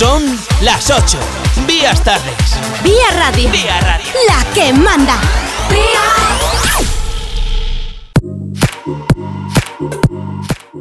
[0.00, 0.24] Son
[0.62, 1.18] las 8.
[1.66, 2.58] Vías tardes.
[2.82, 3.50] Vía Radio.
[3.50, 4.10] Vía Radio.
[4.26, 5.20] La que manda.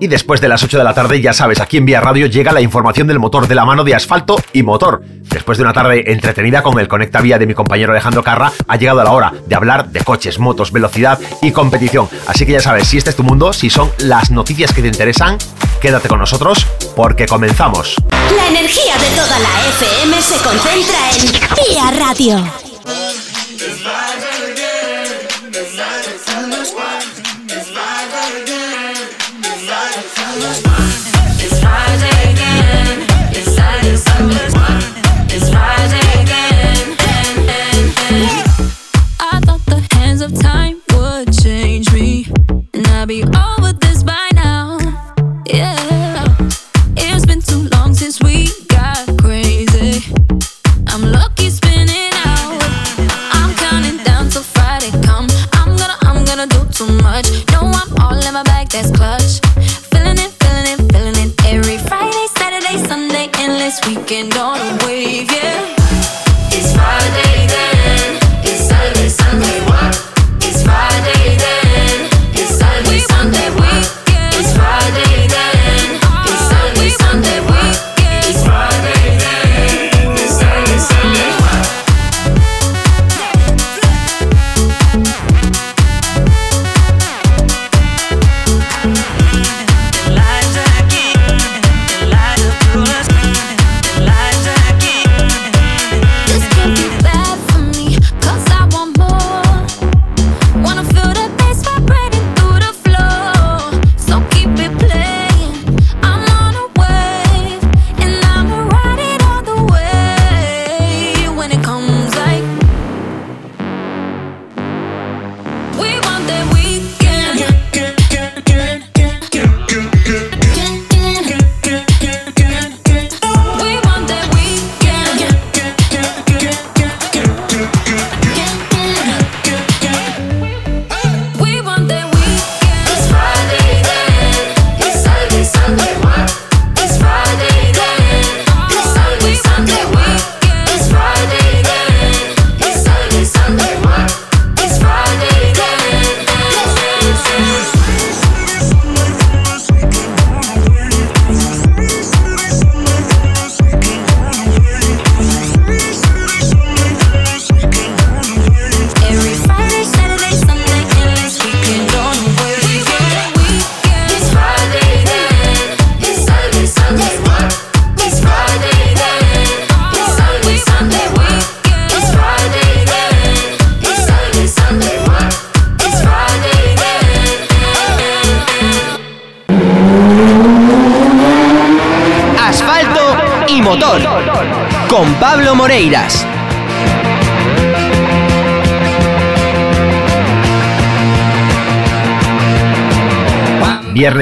[0.02, 2.54] Y después de las 8 de la tarde, ya sabes, aquí en Vía Radio llega
[2.54, 5.02] la información del motor de la mano de asfalto y motor.
[5.04, 8.76] Después de una tarde entretenida con el Conecta Vía de mi compañero Alejandro Carra, ha
[8.78, 12.08] llegado la hora de hablar de coches, motos, velocidad y competición.
[12.28, 14.88] Así que ya sabes, si este es tu mundo, si son las noticias que te
[14.88, 15.38] interesan,
[15.82, 17.96] quédate con nosotros porque comenzamos.
[18.38, 23.29] La energía de toda la FM se concentra en Vía Radio.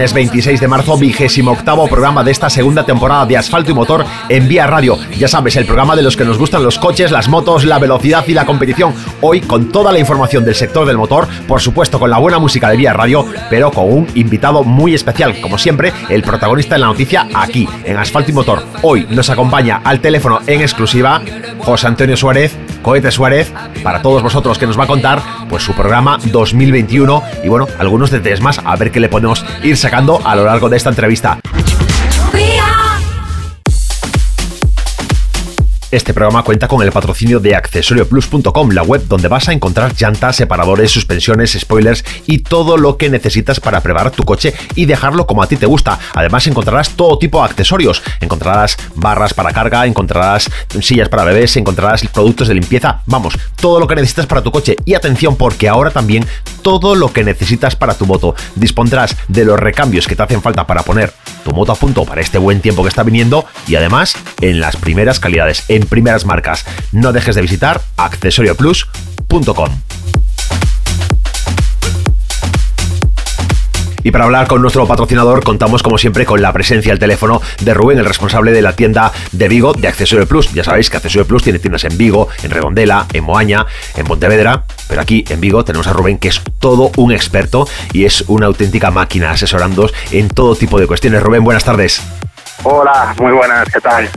[0.08, 4.06] Viernes 26 de marzo, vigésimo octavo programa de esta segunda temporada de Asfalto y Motor
[4.30, 4.98] en Vía Radio.
[5.18, 8.24] Ya sabes, el programa de los que nos gustan los coches, las motos, la velocidad
[8.26, 8.94] y la competición.
[9.20, 12.70] Hoy con toda la información del sector del motor, por supuesto con la buena música
[12.70, 16.88] de Vía Radio, pero con un invitado muy especial, como siempre, el protagonista de la
[16.88, 18.64] noticia aquí, en Asfalto y Motor.
[18.84, 21.22] Hoy nos acompaña al teléfono en exclusiva
[21.60, 23.52] José Antonio Suárez, Cohete Suárez,
[23.84, 28.12] para todos vosotros que nos va a contar pues su programa 2021 y bueno, algunos
[28.12, 31.40] detalles más, a ver qué le podemos ir sacando a lo largo de esta entrevista.
[35.90, 40.36] Este programa cuenta con el patrocinio de accesorioplus.com, la web donde vas a encontrar llantas,
[40.36, 45.42] separadores, suspensiones, spoilers y todo lo que necesitas para preparar tu coche y dejarlo como
[45.42, 45.98] a ti te gusta.
[46.14, 48.04] Además encontrarás todo tipo de accesorios.
[48.20, 50.52] Encontrarás barras para carga, encontrarás
[50.82, 53.02] sillas para bebés, encontrarás productos de limpieza.
[53.06, 54.76] Vamos, todo lo que necesitas para tu coche.
[54.84, 56.26] Y atención porque ahora también
[56.64, 58.36] todo lo que necesitas para tu moto.
[58.56, 61.14] Dispondrás de los recambios que te hacen falta para poner
[61.46, 64.76] tu moto a punto para este buen tiempo que está viniendo y además en las
[64.76, 66.66] primeras calidades, en primeras marcas.
[66.92, 69.70] No dejes de visitar accesorioplus.com.
[74.08, 77.74] Y para hablar con nuestro patrocinador contamos como siempre con la presencia al teléfono de
[77.74, 80.54] Rubén, el responsable de la tienda de Vigo de Accesorio Plus.
[80.54, 83.66] Ya sabéis que Accesorio Plus tiene tiendas en Vigo, en Redondela, en Moaña,
[83.98, 88.06] en Pontevedra, pero aquí en Vigo tenemos a Rubén que es todo un experto y
[88.06, 91.22] es una auténtica máquina asesorándoos en todo tipo de cuestiones.
[91.22, 92.02] Rubén, buenas tardes.
[92.64, 94.10] Hola, muy buenas, ¿qué tal?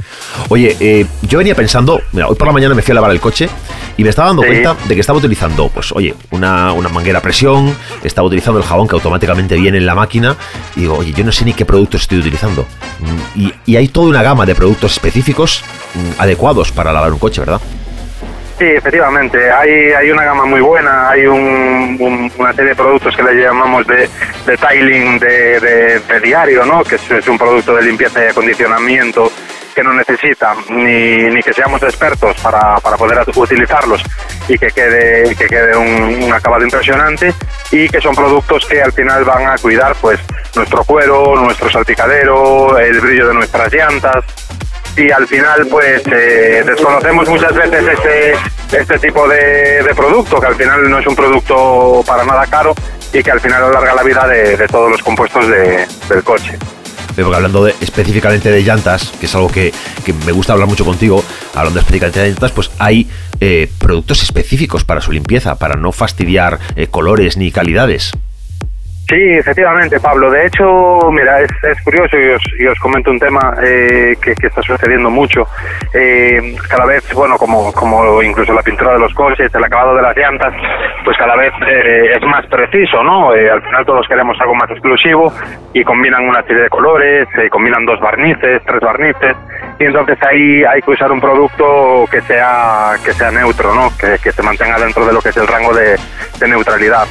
[0.48, 3.20] Oye, eh, yo venía pensando, mira, hoy por la mañana me fui a lavar el
[3.20, 3.48] coche
[3.96, 4.48] y me estaba dando Sí.
[4.48, 8.64] cuenta de que estaba utilizando, pues oye, una, una manguera a presión, estaba utilizando el
[8.66, 10.37] jabón que automáticamente viene en la máquina
[10.75, 12.62] y digo, oye, yo no sé ni qué productos estoy utilizando.
[13.00, 15.62] Mm, Y, y hay toda una gama de productos específicos
[15.94, 17.60] mm, adecuados para lavar un coche, ¿verdad?
[18.60, 23.16] Sí, efectivamente, hay, hay una gama muy buena, hay un- un- una serie de productos
[23.16, 24.06] que le llamamos de,
[24.44, 26.84] de tiling de, diario, ¿no?
[26.84, 29.32] que es, un producto de limpieza y acondicionamiento
[29.74, 34.02] que no necesita ni, ni que seamos expertos para, para poder utilizarlos
[34.46, 37.32] y que quede, que quede un, un acabado impresionante
[37.70, 40.20] y que son productos que al final van a cuidar pues
[40.54, 44.22] nuestro cuero, nuestro salpicadero, el brillo de nuestras llantas,
[44.96, 48.32] y al final pues eh, desconocemos muchas veces este,
[48.78, 52.75] este tipo de, de producto, que al final no es un producto para nada caro
[53.12, 56.56] y que al final alarga la vida de, todos los compuestos de- del coche.
[57.16, 59.72] Porque hablando específicamente de llantas, que es algo que,
[60.04, 61.22] que me gusta hablar mucho contigo,
[61.54, 63.10] hablando específicamente de llantas, pues hay
[63.40, 68.12] eh, productos específicos para su limpieza, para no fastidiar eh, colores ni calidades.
[69.10, 70.30] Sí, efectivamente, Pablo.
[70.30, 74.46] De hecho, mira, es, es curioso y os, os comento un tema eh, que, que
[74.46, 75.48] está sucediendo mucho.
[75.92, 80.02] Eh, cada vez, bueno, como, como incluso la pintura de los coches, el acabado de
[80.02, 80.54] las llantas,
[81.04, 83.34] pues cada vez eh, es más preciso, ¿no?
[83.34, 85.32] Eh, al final todos queremos algo más exclusivo
[85.74, 89.36] y combinan una serie de colores, eh, combinan dos barnices, tres barnices,
[89.80, 93.90] y entonces ahí hay que usar un producto que sea, que sea neutro, ¿no?
[93.98, 95.96] Que, que se mantenga dentro de lo que es el rango de,
[96.38, 97.08] de neutralidad.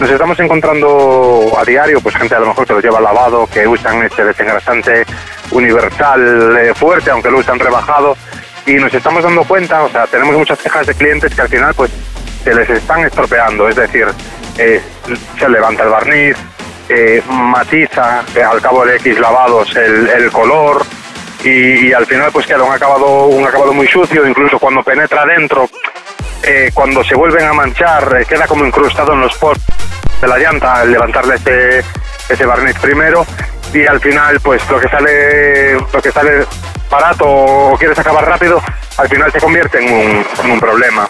[0.00, 3.66] Nos estamos encontrando a diario, pues gente a lo mejor que los lleva lavado, que
[3.66, 5.04] usan este desengrasante
[5.50, 8.16] universal eh, fuerte, aunque lo usan rebajado,
[8.64, 11.74] y nos estamos dando cuenta, o sea, tenemos muchas quejas de clientes que al final
[11.74, 11.90] pues
[12.44, 14.06] se les están estropeando, es decir,
[14.56, 14.80] eh,
[15.36, 16.36] se levanta el barniz,
[16.88, 20.86] eh, matiza al cabo de X lavados el, el color,
[21.42, 25.26] y, y al final pues queda un acabado, un acabado muy sucio, incluso cuando penetra
[25.26, 25.68] dentro,
[26.42, 29.64] eh, cuando se vuelven a manchar, eh, queda como incrustado en los posts
[30.20, 31.84] de la llanta al levantarle ese,
[32.28, 33.24] ese barniz primero.
[33.72, 36.46] Y al final pues lo que sale lo que sale
[36.90, 38.62] barato o quieres acabar rápido
[38.96, 41.06] al final se convierte en un, en un problema.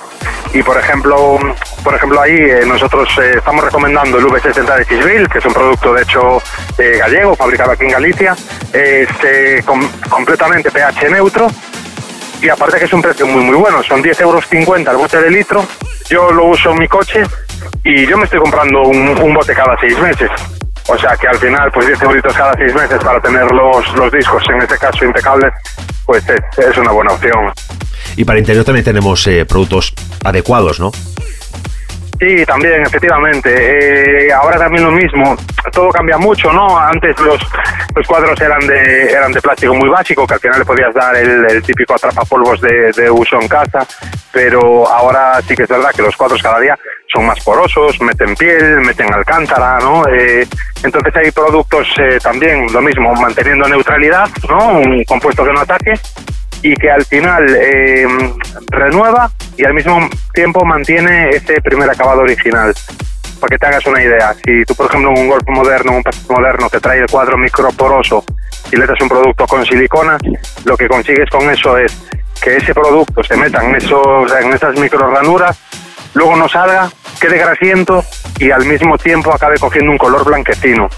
[0.52, 1.38] Y por ejemplo
[1.84, 5.54] por ejemplo ahí eh, nosotros eh, estamos recomendando el V60 de Xville que es un
[5.54, 6.42] producto de hecho
[6.78, 8.34] eh, gallego fabricado aquí en Galicia.
[8.72, 11.46] Es eh, com- completamente pH neutro
[12.40, 15.20] y aparte que es un precio muy muy bueno, son 10 euros 50 el bote
[15.20, 15.64] de litro,
[16.08, 17.22] yo lo uso en mi coche
[17.84, 20.30] y yo me estoy comprando un, un bote cada seis meses.
[20.88, 24.10] O sea que al final, pues 10 euritos cada seis meses para tener los, los
[24.10, 25.52] discos, en este caso impecables,
[26.06, 27.52] pues es, es una buena opción.
[28.16, 29.92] Y para interior también tenemos eh, productos
[30.24, 30.90] adecuados, ¿no?
[32.18, 34.26] Sí, también, efectivamente.
[34.26, 35.36] Eh, ahora también lo mismo.
[35.72, 36.76] Todo cambia mucho, ¿no?
[36.76, 37.40] Antes los,
[37.94, 41.16] los cuadros eran de eran de plástico muy básico, que al final le podías dar
[41.16, 43.86] el, el típico atrapapolvos de, de uso en casa,
[44.32, 46.76] pero ahora sí que es verdad que los cuadros cada día
[47.12, 50.02] son más porosos, meten piel, meten alcántara, ¿no?
[50.08, 50.46] Eh,
[50.82, 54.78] entonces hay productos eh, también, lo mismo, manteniendo neutralidad, ¿no?
[54.78, 55.94] Un compuesto que no ataque,
[56.62, 58.06] y que al final eh,
[58.70, 62.74] renueva y al mismo tiempo mantiene ese primer acabado original.
[63.40, 66.28] Para que te hagas una idea, si tú, por ejemplo, un Golf moderno, un Passat
[66.28, 68.24] moderno te trae el cuadro microporoso
[68.72, 70.18] y le das un producto con silicona,
[70.64, 71.96] lo que consigues con eso es
[72.42, 75.56] que ese producto se meta en, esos, en esas micro ranuras,
[76.14, 78.04] luego no salga, quede grasiento
[78.40, 80.88] y al mismo tiempo acabe cogiendo un color blanquecino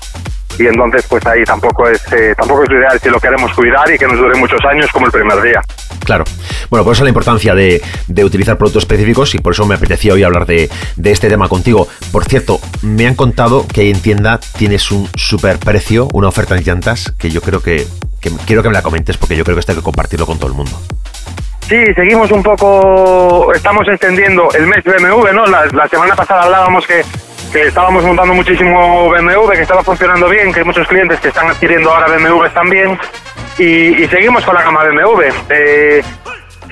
[0.60, 3.90] y entonces pues ahí tampoco es eh, tampoco es lo ideal si lo queremos cuidar
[3.90, 5.60] y que nos dure muchos años como el primer día.
[6.04, 6.24] Claro.
[6.68, 10.12] Bueno, por eso la importancia de, de utilizar productos específicos y por eso me apetecía
[10.12, 11.88] hoy hablar de, de este tema contigo.
[12.12, 16.56] Por cierto, me han contado que ahí en tienda tienes un super precio, una oferta
[16.56, 17.86] en llantas, que yo creo que,
[18.20, 20.38] que quiero que me la comentes porque yo creo que esto hay que compartirlo con
[20.38, 20.72] todo el mundo.
[21.68, 25.46] Sí, seguimos un poco, estamos extendiendo el mes BMW, ¿no?
[25.46, 27.04] La, la semana pasada hablábamos que,
[27.52, 31.48] que estábamos montando muchísimo BMW, que estaba funcionando bien, que hay muchos clientes que están
[31.48, 32.98] adquiriendo ahora BMWs también
[33.58, 35.22] y, y seguimos con la gama BMW.
[35.48, 36.02] Eh,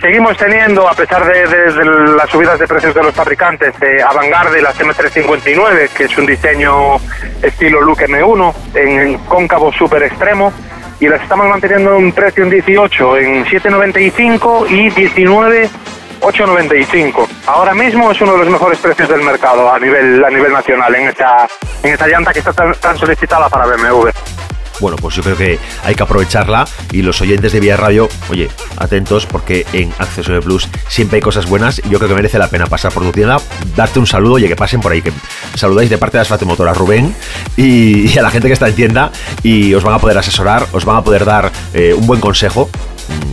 [0.01, 1.85] seguimos teniendo, a pesar de, de- de
[2.17, 6.97] las subidas de precios de los fabricantes, eh, Avantgarde las M359, que es un diseño
[7.43, 10.53] estilo Look M1, en, en cóncavo super extremo,
[11.01, 15.69] y las estamos manteniendo en un precio en 18, en 7,95 y 19.
[16.21, 17.27] 8.95.
[17.47, 20.95] Ahora mismo es uno de los mejores precios del mercado a nivel a nivel nacional
[20.95, 21.49] en esta
[21.83, 24.09] en esta llanta que está tan, tan solicitada para BMW.
[24.81, 28.49] Bueno, pues yo creo que hay que aprovecharla y los oyentes de Vía Radio, oye,
[28.77, 32.49] atentos porque en Accesorio Plus siempre hay cosas buenas y yo creo que merece la
[32.49, 33.39] pena pasar por tu tienda,
[33.77, 35.13] darte un saludo, oye, que pasen por ahí, que
[35.55, 37.15] saludáis de parte de Asfate Motor a Rubén
[37.57, 40.85] y, a la gente que está en tienda y os van a poder asesorar, os
[40.85, 42.69] van a poder dar eh, un buen consejo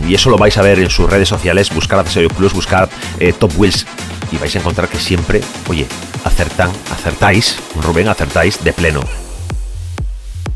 [0.08, 2.88] y eso lo vais a ver en sus redes sociales, buscar Accesorio Plus, buscar
[3.18, 3.86] eh, Top Wheels
[4.32, 5.86] y vais a encontrar que siempre, oye,
[6.24, 9.25] acertan, acertáis, Rubén, acertáis de pleno.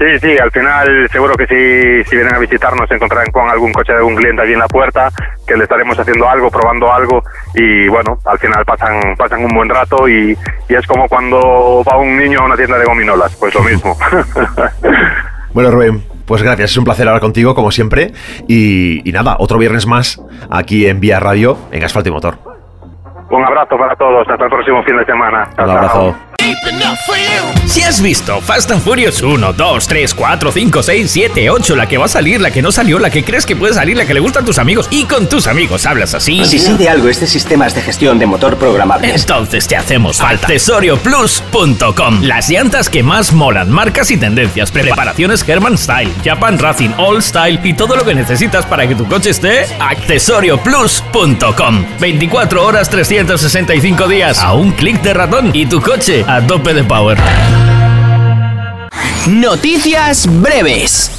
[0.01, 3.71] Sí, sí, al final seguro que si, si vienen a visitarnos se encontrarán con algún
[3.71, 5.11] coche de algún cliente allí en la puerta,
[5.47, 7.23] que le estaremos haciendo algo, probando algo
[7.55, 10.35] y bueno, al final pasan, pasan un buen rato y,
[10.71, 13.95] y es como cuando va un niño a una tienda de gominolas, pues lo mismo.
[15.53, 18.13] bueno, Rubén, pues gracias, es un placer hablar contigo como siempre
[18.49, 20.19] y, y nada, otro viernes más
[20.51, 22.39] aquí en Vía Radio en Asfalto y Motor.
[23.29, 25.47] Un abrazo para todos, hasta el próximo fin de semana.
[25.59, 26.17] Un abrazo.
[27.67, 31.87] Si has visto Fast and Furious 1, 2, 3, 4, 5, 6, 7, 8, la
[31.87, 34.07] que va a salir, la que no salió, la que crees que puede salir, la
[34.07, 36.45] que le gustan a tus amigos y con tus amigos hablas así.
[36.45, 39.13] Si sí de algo este sistema es de gestión de motor programable.
[39.15, 40.47] Entonces te hacemos falta.
[40.47, 42.23] Accessorioplus.com.
[42.23, 47.61] Las llantas que más molan, marcas y tendencias, preparaciones Herman Style, Japan Racing, All Style
[47.63, 49.67] y todo lo que necesitas para que tu coche esté.
[49.79, 51.85] Accessorioplus.com.
[52.01, 54.41] 24 horas, 365 días.
[54.41, 57.19] A un clic de ratón y tu coche a tope de power.
[59.27, 61.11] Noticias breves.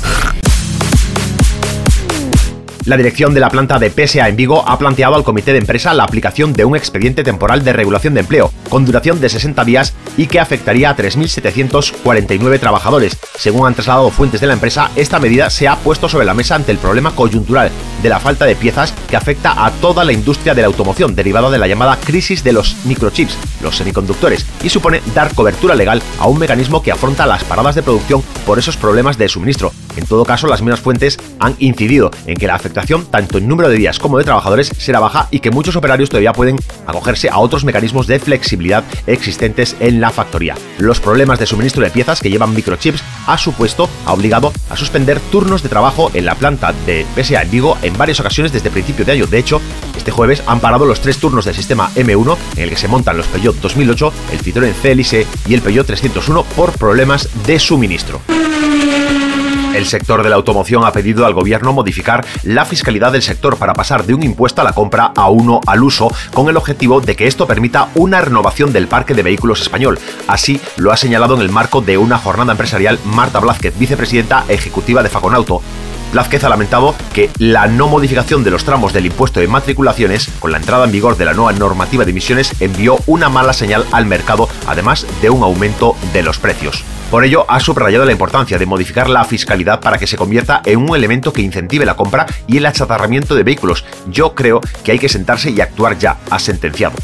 [2.86, 5.94] La dirección de la planta de PSA en Vigo ha planteado al comité de empresa
[5.94, 9.94] la aplicación de un expediente temporal de regulación de empleo, con duración de 60 días
[10.18, 13.20] y que afectaría a 3.749 trabajadores.
[13.38, 16.56] Según han trasladado fuentes de la empresa, esta medida se ha puesto sobre la mesa
[16.56, 17.70] ante el problema coyuntural
[18.02, 21.52] de la falta de piezas que afecta a toda la industria de la automoción, derivada
[21.52, 26.26] de la llamada crisis de los microchips, los semiconductores, y supone dar cobertura legal a
[26.26, 29.72] un mecanismo que afronta las paradas de producción por esos problemas de suministro.
[29.98, 33.70] En todo caso, las mismas fuentes han incidido en que la afectación, tanto en número
[33.70, 37.40] de días como de trabajadores, será baja y que muchos operarios todavía pueden acogerse a
[37.40, 40.56] otros mecanismos de flexibilidad existentes en la factoría.
[40.78, 45.20] Los problemas de suministro de piezas que llevan microchips ha supuesto, ha obligado a suspender
[45.32, 49.06] turnos de trabajo en la planta de PSA en Vigo en varias ocasiones desde principio
[49.06, 49.28] de año.
[49.28, 49.62] De hecho,
[49.98, 53.18] este jueves han parado los tres turnos del sistema M1 en el que se montan
[53.18, 58.22] los Peugeot 2008, el Citroën CLC y el Peugeot 301 por problemas de suministro.
[59.74, 63.74] El sector de la automoción ha pedido al gobierno modificar la fiscalidad del sector para
[63.74, 67.16] pasar de un impuesto a la compra a uno al uso, con el objetivo de
[67.16, 69.98] que esto permita una renovación del parque de vehículos español.
[70.28, 75.04] Así lo ha señalado en el marco de una jornada empresarial Marta Blázquez, vicepresidenta ejecutiva
[75.04, 75.62] de Faconauto.
[76.12, 80.52] Blázquez ha lamentado que la no modificación de los tramos del impuesto de matriculaciones, con
[80.52, 84.06] la entrada en vigor de la nueva normativa de emisiones, envió una mala señal al
[84.06, 86.84] mercado, además de un aumento de los precios.
[87.10, 90.80] Por ello, ha subrayado la importancia de modificar la fiscalidad para que se convierta en
[90.80, 93.84] un elemento que incentive la compra y el achatarramiento de vehículos.
[94.08, 96.96] Yo creo que hay que sentarse y actuar ya, ha sentenciado.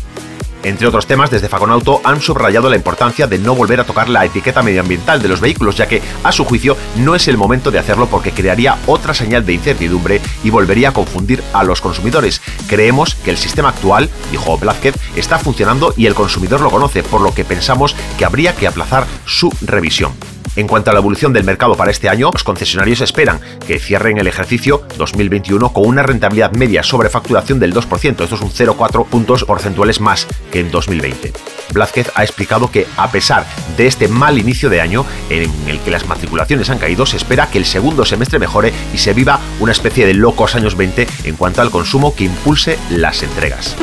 [0.68, 4.26] Entre otros temas, desde Fagonauto han subrayado la importancia de no volver a tocar la
[4.26, 7.80] etiqueta medioambiental de los vehículos, ya que, a su juicio, no es el momento de
[7.80, 12.42] hacerlo porque crearía otra señal de incertidumbre y volvería a confundir a los consumidores.
[12.68, 17.22] Creemos que el sistema actual, dijo Blázquez, está funcionando y el consumidor lo conoce, por
[17.22, 20.12] lo que pensamos que habría que aplazar su revisión.
[20.58, 24.18] En cuanto a la evolución del mercado para este año, los concesionarios esperan que cierren
[24.18, 29.06] el ejercicio 2021 con una rentabilidad media sobre facturación del 2%, esto es un 0,4
[29.06, 31.32] puntos porcentuales más que en 2020.
[31.74, 33.46] Blázquez ha explicado que a pesar
[33.78, 37.52] de este mal inicio de año en el que las matriculaciones han caído, se espera
[37.52, 41.36] que el segundo semestre mejore y se viva una especie de locos años 20 en
[41.36, 43.76] cuanto al consumo que impulse las entregas.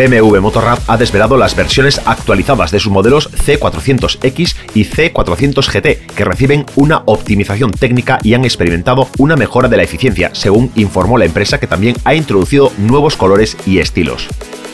[0.00, 6.24] BMW Motorrad ha desvelado las versiones actualizadas de sus modelos C400X y C400 GT, que
[6.24, 11.26] reciben una optimización técnica y han experimentado una mejora de la eficiencia, según informó la
[11.26, 14.26] empresa que también ha introducido nuevos colores y estilos.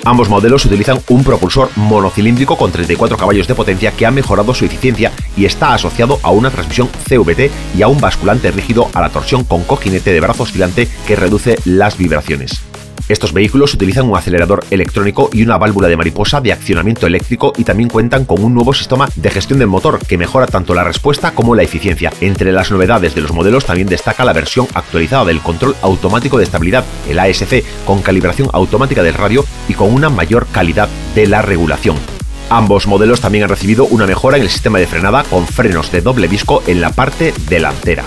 [0.05, 4.65] Ambos modelos utilizan un propulsor monocilíndrico con 34 caballos de potencia que ha mejorado su
[4.65, 9.09] eficiencia y está asociado a una transmisión CVT y a un basculante rígido a la
[9.09, 12.66] torsión con cojinete de brazo oscilante que reduce las vibraciones.
[13.09, 17.65] Estos vehículos utilizan un acelerador electrónico y una válvula de mariposa de accionamiento eléctrico y
[17.65, 21.33] también cuentan con un nuevo sistema de gestión del motor que mejora tanto la respuesta
[21.33, 22.13] como la eficiencia.
[22.21, 26.45] Entre las novedades de los modelos también destaca la versión actualizada del control automático de
[26.45, 31.43] estabilidad, el ASC, con calibración automática del radio y con una mayor calidad de la
[31.43, 31.97] regulación.
[32.49, 36.01] Ambos modelos también han recibido una mejora en el sistema de frenada con frenos de
[36.01, 38.05] doble disco en la parte delantera.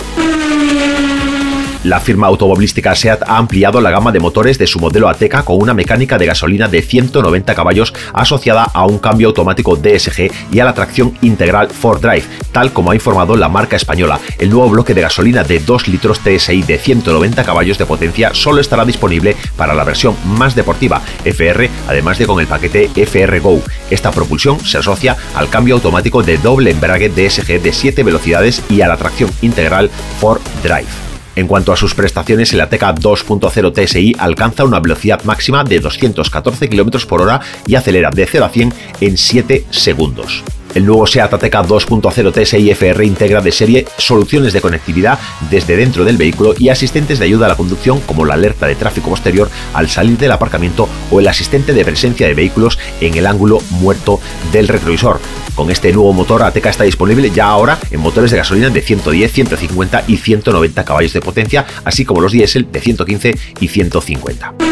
[1.82, 5.62] La firma automovilística SEAT ha ampliado la gama de motores de su modelo Ateca con
[5.62, 10.66] una mecánica de gasolina de 190 caballos asociada a un cambio automático DSG y a
[10.66, 14.20] la tracción integral 4Drive, tal como ha informado la marca española.
[14.38, 18.60] El nuevo bloque de gasolina de 2 litros TSI de 190 caballos de potencia solo
[18.60, 23.62] estará disponible para la versión más deportiva FR, además de con el paquete FR Go.
[23.88, 28.82] Esta propulsión se asocia al cambio automático de doble embrague DSG de 7 velocidades y
[28.82, 31.09] a la tracción integral 4Drive.
[31.40, 36.68] En cuanto a sus prestaciones, el Ateca 2.0 TSI alcanza una velocidad máxima de 214
[36.68, 40.44] km por hora y acelera de 0 a 100 en 7 segundos.
[40.74, 45.18] El nuevo SEAT Ateca 2.0 TSI FR integra de serie soluciones de conectividad
[45.50, 48.76] desde dentro del vehículo y asistentes de ayuda a la conducción como la alerta de
[48.76, 53.26] tráfico posterior al salir del aparcamiento o el asistente de presencia de vehículos en el
[53.26, 54.20] ángulo muerto
[54.52, 55.20] del retrovisor.
[55.56, 59.32] Con este nuevo motor, Ateca está disponible ya ahora en motores de gasolina de 110,
[59.32, 64.69] 150 y 190 caballos de potencia, así como los diésel de 115 y 150.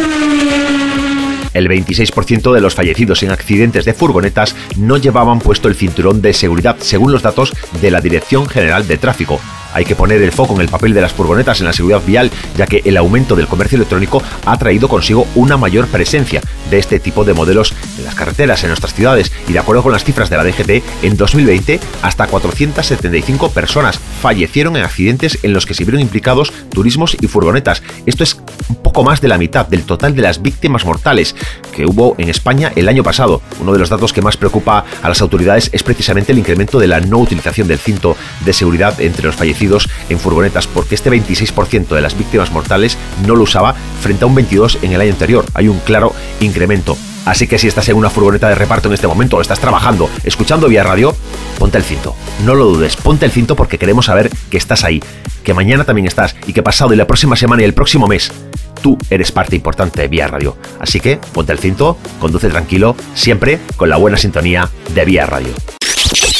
[1.58, 6.32] El 26% de los fallecidos en accidentes de furgonetas no llevaban puesto el cinturón de
[6.32, 9.40] seguridad, según los datos de la Dirección General de Tráfico.
[9.74, 12.30] Hay que poner el foco en el papel de las furgonetas en la seguridad vial,
[12.56, 17.00] ya que el aumento del comercio electrónico ha traído consigo una mayor presencia de este
[17.00, 20.30] tipo de modelos en las carreteras en nuestras ciudades y de acuerdo con las cifras
[20.30, 25.84] de la DGT, en 2020 hasta 475 personas fallecieron en accidentes en los que se
[25.84, 27.82] vieron implicados turismos y furgonetas.
[28.06, 28.36] Esto es
[28.68, 31.34] un poco más de la mitad del total de las víctimas mortales
[31.74, 33.42] que hubo en España el año pasado.
[33.60, 36.88] Uno de los datos que más preocupa a las autoridades es precisamente el incremento de
[36.88, 41.88] la no utilización del cinto de seguridad entre los fallecidos en furgonetas, porque este 26%
[41.88, 45.44] de las víctimas mortales no lo usaba frente a un 22% en el año anterior.
[45.54, 46.96] Hay un claro incremento.
[47.28, 50.08] Así que si estás en una furgoneta de reparto en este momento o estás trabajando,
[50.24, 51.14] escuchando vía radio,
[51.58, 52.16] ponte el cinto.
[52.46, 55.02] No lo dudes, ponte el cinto porque queremos saber que estás ahí,
[55.44, 58.32] que mañana también estás y que pasado y la próxima semana y el próximo mes
[58.80, 60.56] tú eres parte importante de Vía Radio.
[60.80, 65.52] Así que ponte el cinto, conduce tranquilo, siempre con la buena sintonía de Vía Radio.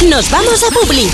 [0.08, 1.10] Nos vamos a Publi.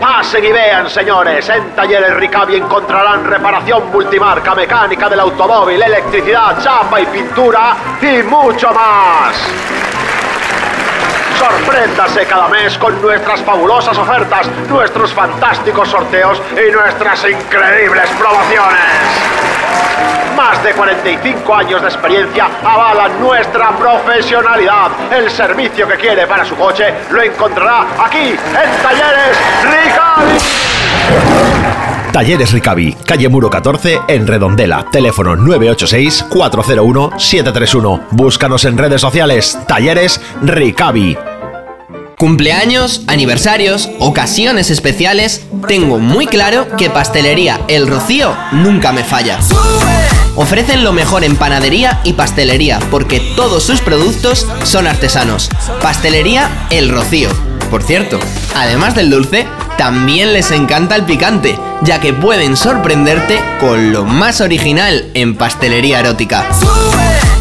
[0.00, 1.48] Pasen y vean, señores.
[1.48, 8.72] En Talleres Ricavi encontrarán reparación multimarca, mecánica del automóvil, electricidad, chapa y pintura y mucho
[8.72, 9.95] más.
[11.38, 18.80] Sorpréndase cada mes con nuestras fabulosas ofertas, nuestros fantásticos sorteos y nuestras increíbles promociones.
[20.34, 24.90] Más de 45 años de experiencia avalan nuestra profesionalidad.
[25.10, 30.38] El servicio que quiere para su coche lo encontrará aquí en Talleres Ricavi.
[32.16, 34.86] Talleres Ricavi, calle Muro 14, en Redondela.
[34.90, 38.06] Teléfono 986-401-731.
[38.12, 39.58] Búscanos en redes sociales.
[39.68, 41.14] Talleres Ricavi.
[42.16, 49.38] Cumpleaños, aniversarios, ocasiones especiales, tengo muy claro que Pastelería El Rocío nunca me falla.
[50.36, 55.50] Ofrecen lo mejor en panadería y pastelería porque todos sus productos son artesanos.
[55.82, 57.28] Pastelería El Rocío.
[57.70, 58.18] Por cierto,
[58.54, 64.40] además del dulce, también les encanta el picante, ya que pueden sorprenderte con lo más
[64.40, 66.46] original en pastelería erótica.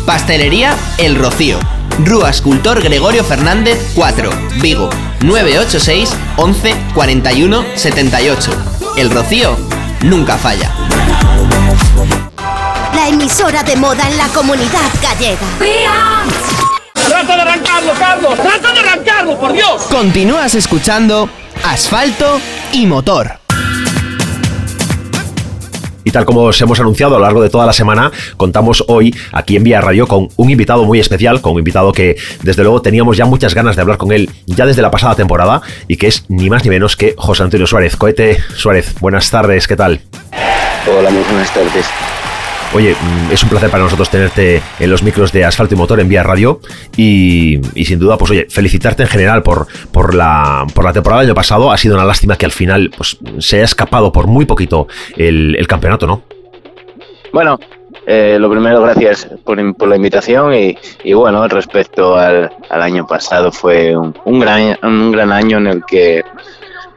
[0.05, 1.59] Pastelería El Rocío.
[2.03, 4.29] Rúa Escultor Gregorio Fernández 4,
[4.61, 4.89] Vigo,
[5.21, 8.51] 986 11 41 78.
[8.97, 9.57] El Rocío
[10.01, 10.71] nunca falla.
[12.93, 16.44] La emisora de moda en la comunidad gallega.
[17.15, 18.35] ¡Trata de arrancarlo, Carlos!
[18.35, 19.83] ¡Trata de arrancarlo, por Dios!
[19.89, 21.29] Continúas escuchando
[21.63, 22.41] Asfalto
[22.73, 23.39] y Motor.
[26.03, 29.15] Y tal como os hemos anunciado a lo largo de toda la semana, contamos hoy
[29.31, 32.81] aquí en Vía Radio con un invitado muy especial, con un invitado que desde luego
[32.81, 36.07] teníamos ya muchas ganas de hablar con él ya desde la pasada temporada y que
[36.07, 37.95] es ni más ni menos que José Antonio Suárez.
[37.95, 40.01] Cohete Suárez, buenas tardes, ¿qué tal?
[40.85, 41.85] Hola, muy buenas tardes.
[42.75, 46.01] Oye, mm, es un placer para nosotros tenerte en los micros de Asfalto y Motor
[46.01, 46.59] en Vía Radio
[46.97, 51.29] y, sin duda, pues oye, felicitarte en general por, por, la, por la temporada del
[51.29, 51.71] año pasado.
[51.71, 55.65] Ha sido una lástima que al final pues, se haya escapado por muy poquito el,
[55.69, 56.23] campeonato, ¿no?
[57.31, 57.57] Bueno,
[58.05, 63.95] eh, lo primero, gracias por, por la invitación y, bueno, respecto al, año pasado fue
[63.95, 66.25] un, un, gran, un gran año en el que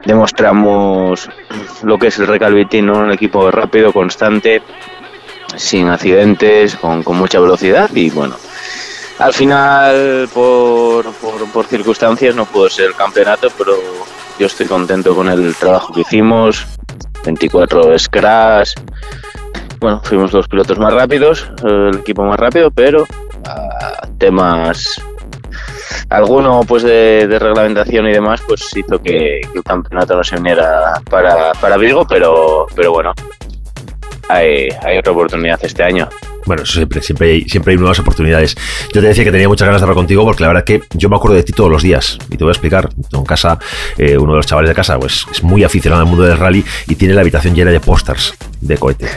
[0.05, 1.29] demostramos
[1.83, 2.99] lo que es el Recalvitín, ¿no?
[2.99, 4.61] un equipo rápido, constante,
[5.55, 8.35] sin accidentes, con, con mucha velocidad y bueno,
[9.17, 11.05] al final por,
[11.53, 13.73] por, circunstancias no pudo ser el campeonato, pero
[14.39, 16.65] yo estoy contento con el trabajo que hicimos,
[17.25, 18.71] 24 scratch,
[19.79, 23.05] bueno, fuimos los pilotos más rápidos, el equipo más rápido, pero
[23.45, 25.01] a temas
[26.09, 31.53] alguno pues de, reglamentación y demás pues hizo que, el campeonato no se uniera para,
[31.53, 33.13] para Vigo, pero, pero bueno,
[34.29, 36.07] hay, hay otra oportunidad este año.
[36.45, 38.55] Bueno, eso siempre, siempre, hay, siempre hay nuevas oportunidades.
[38.93, 41.09] Yo te decía que tenía muchas ganas de hablar contigo porque la verdad que yo
[41.09, 42.17] me acuerdo de ti todos los días.
[42.29, 42.89] Y te voy a explicar.
[43.11, 43.59] En casa,
[43.97, 46.63] eh, uno de los chavales de casa pues, es muy aficionado al mundo del rally
[46.87, 49.07] y tiene la habitación llena de pósters de cohete.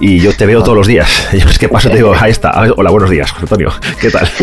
[0.00, 1.28] Y yo te veo todos los días.
[1.32, 2.52] Yo es que paso te digo, ahí está.
[2.76, 3.70] Hola, buenos días, Antonio.
[4.00, 4.28] ¿Qué tal?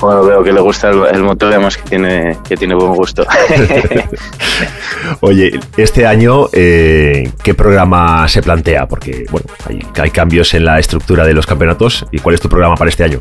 [0.00, 3.26] Bueno, veo que le gusta el, motor y además que tiene, que tiene buen gusto.
[5.20, 8.86] Oye, este año, eh, ¿qué programa se plantea?
[8.86, 12.48] Porque, bueno, hay, hay cambios en la estructura de los campeonatos ¿Y cuál es tu
[12.48, 13.20] programa para este año?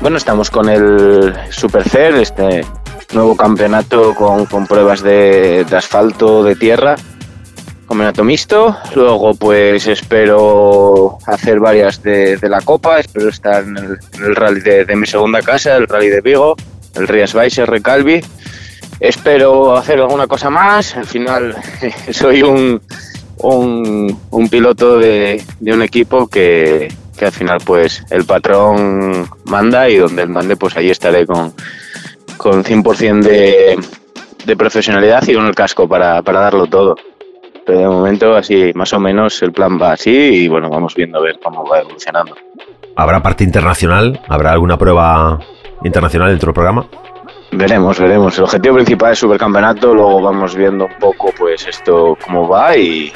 [0.00, 2.64] Bueno, estamos con el Supercer, este
[3.12, 6.96] nuevo campeonato con, pruebas de, asfalto, de tierra,
[7.86, 8.76] campeonato mixto.
[8.94, 15.06] Luego, pues espero hacer varias de, la Copa, espero estar en el, rally de, mi
[15.06, 16.56] segunda casa, el rally de Vigo,
[16.94, 18.22] el Rías Baixes, Recalvi.
[19.00, 20.96] Espero hacer alguna cosa más.
[20.96, 21.56] Al final,
[22.10, 22.80] soy un,
[23.42, 26.88] un, piloto de, un equipo que,
[27.20, 31.52] al final pues el patrón manda y donde él mande pues ahí estaré con,
[32.38, 33.78] con 100% de,
[34.44, 36.96] de profesionalidad y con el casco para, darlo todo.
[37.66, 41.18] Pero de momento así más o menos el plan va así y bueno, vamos viendo
[41.18, 42.34] a ver cómo va evolucionando.
[42.96, 44.20] ¿Habrá parte internacional?
[44.28, 45.38] ¿Habrá alguna prueba
[45.84, 46.86] internacional dentro del programa?
[47.52, 48.38] Veremos, veremos.
[48.38, 53.12] El objetivo principal es supercampeonato, luego vamos viendo un poco pues esto cómo va y,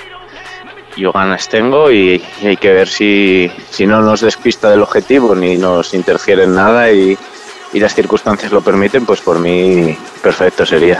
[0.96, 5.56] yo ganas tengo y, hay que ver si, si, no nos despista del objetivo ni
[5.56, 7.16] nos interfiere en nada y,
[7.72, 10.98] y, las circunstancias lo permiten, pues por mí perfecto sería.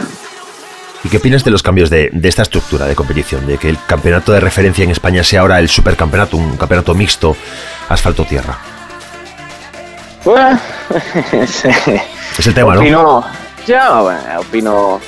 [1.03, 3.45] ¿Y qué opinas de los cambios de, de esta estructura de competición?
[3.45, 7.35] De que el campeonato de referencia en España sea ahora el supercampeonato, un campeonato mixto
[7.89, 8.57] asfalto-tierra.
[10.23, 10.59] Bueno,
[12.37, 13.25] es el tema, opino, ¿no?
[13.65, 14.99] Ya, bueno, opino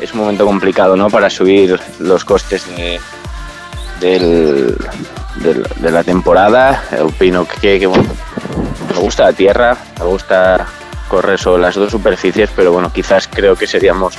[0.00, 1.08] es un momento complicado, ¿no?
[1.08, 3.00] Para subir los costes de,
[4.00, 4.76] del,
[5.36, 6.82] de la temporada.
[7.02, 10.66] Opino que, que me gusta la tierra, me gusta
[11.08, 14.14] correr sobre las dos superficies, pero bueno, quizás creo que seríamos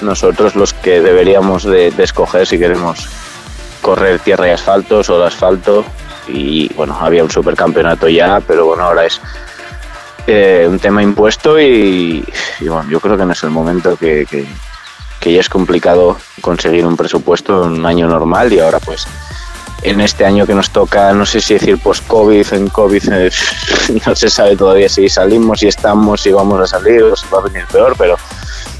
[0.00, 3.08] nosotros los que deberíamos de, escoger si queremos
[3.82, 5.84] correr tierra y asfalto, solo asfalto.
[6.28, 9.20] Y bueno, había un supercampeonato ya, pero bueno, ahora es
[10.30, 12.22] eh, un tema impuesto y,
[12.60, 14.26] bueno, yo creo que no es el momento que,
[15.22, 19.06] ya es complicado conseguir un presupuesto en un año normal y ahora pues
[19.82, 23.02] en este año que nos toca, no sé si decir post-COVID, en COVID
[24.06, 27.38] no se sabe todavía si salimos, si estamos, si vamos a salir o si va
[27.38, 28.16] a venir peor, pero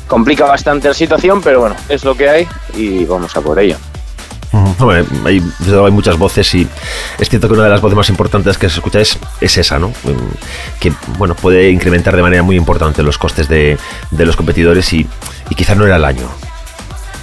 [0.07, 3.79] complica bastante la situación, pero bueno, es lo que hay y vamos a por ello.
[5.25, 6.67] Hay, hay, muchas voces y
[7.19, 9.93] es cierto que una de las voces más importantes que se escucha es, esa, ¿no?
[10.81, 13.79] Que bueno, puede incrementar de manera muy importante los costes de,
[14.11, 15.07] los competidores y,
[15.51, 16.29] y quizás no era el año.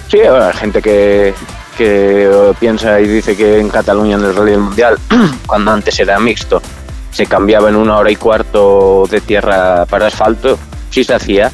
[0.08, 1.34] Sí, hay gente que,
[1.76, 4.98] que piensa y dice que en Cataluña en el Rally Mundial,
[5.46, 6.62] cuando antes era mixto,
[7.10, 10.58] se cambiaba en una hora y cuarto de tierra para asfalto,
[10.90, 11.50] sí se hacía,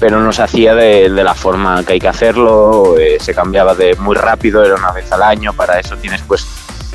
[0.00, 3.96] pero no se hacía de, la forma que hay que hacerlo, eh, se cambiaba de
[3.96, 6.46] muy rápido, era una vez al año, para eso tienes pues,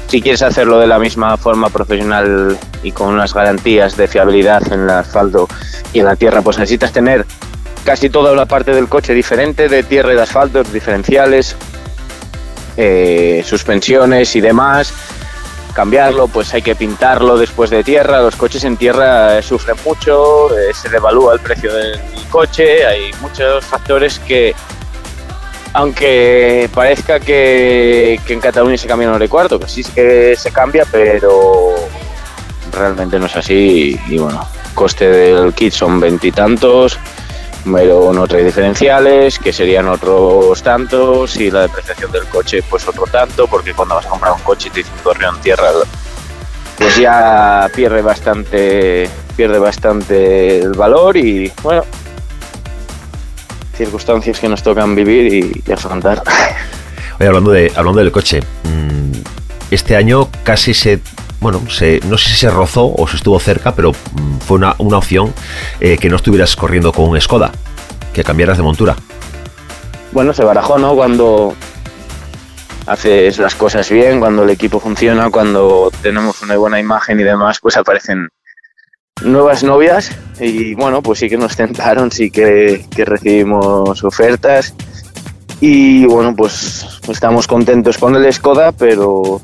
[0.08, 4.82] si quieres hacerlo de la misma forma profesional y con unas garantías de fiabilidad en
[4.82, 5.48] el asfalto
[5.92, 7.26] y en la tierra, pues necesitas tener
[7.84, 11.56] casi toda la parte del coche diferente, de tierra y de asfalto, diferenciales,
[12.78, 14.94] eh, suspensiones y demás.
[15.74, 18.22] Cambiarlo, pues hay que pintarlo después de tierra.
[18.22, 22.86] Los coches en tierra sufren mucho, eh, se devalúa el precio del coche.
[22.86, 24.54] Hay muchos factores que,
[25.74, 30.52] aunque parezca que, en Cataluña se cambia en hora y cuarto, que sí que se
[30.52, 31.74] cambia, pero
[32.72, 34.00] realmente no es así.
[34.08, 37.00] Y, y bueno, coste del kit son veintitantos
[37.72, 43.06] pero no trae diferenciales, que serían otros tantos, y la depreciación del coche, pues otro
[43.06, 44.94] tanto, porque cuando vas a comprar un coche y te dicen
[45.36, 45.70] en tierra,
[46.78, 51.84] pues ya pierde bastante, pierde bastante el valor y bueno,
[53.76, 56.22] circunstancias que nos tocan vivir y, afrontar.
[57.20, 59.12] Oye, hablando de, hablando del coche, mm,
[59.72, 61.00] este año casi se
[61.44, 64.76] bueno, se, no sé si se rozó o se estuvo cerca, pero mm, fue una,
[64.80, 65.34] opción
[65.82, 67.52] eh, que no estuvieras corriendo con un Skoda,
[68.14, 68.96] que cambiaras de montura.
[70.14, 70.96] Bueno, se barajó, ¿no?
[70.96, 71.54] Cuando
[72.88, 77.60] haces las cosas bien, cuando el equipo funciona, cuando tenemos una buena imagen y demás,
[77.62, 78.30] pues aparecen
[79.22, 84.74] nuevas novias y bueno, pues sí que nos tentaron, sí que, que recibimos ofertas
[85.60, 89.42] y bueno, pues estamos contentos con el Skoda, pero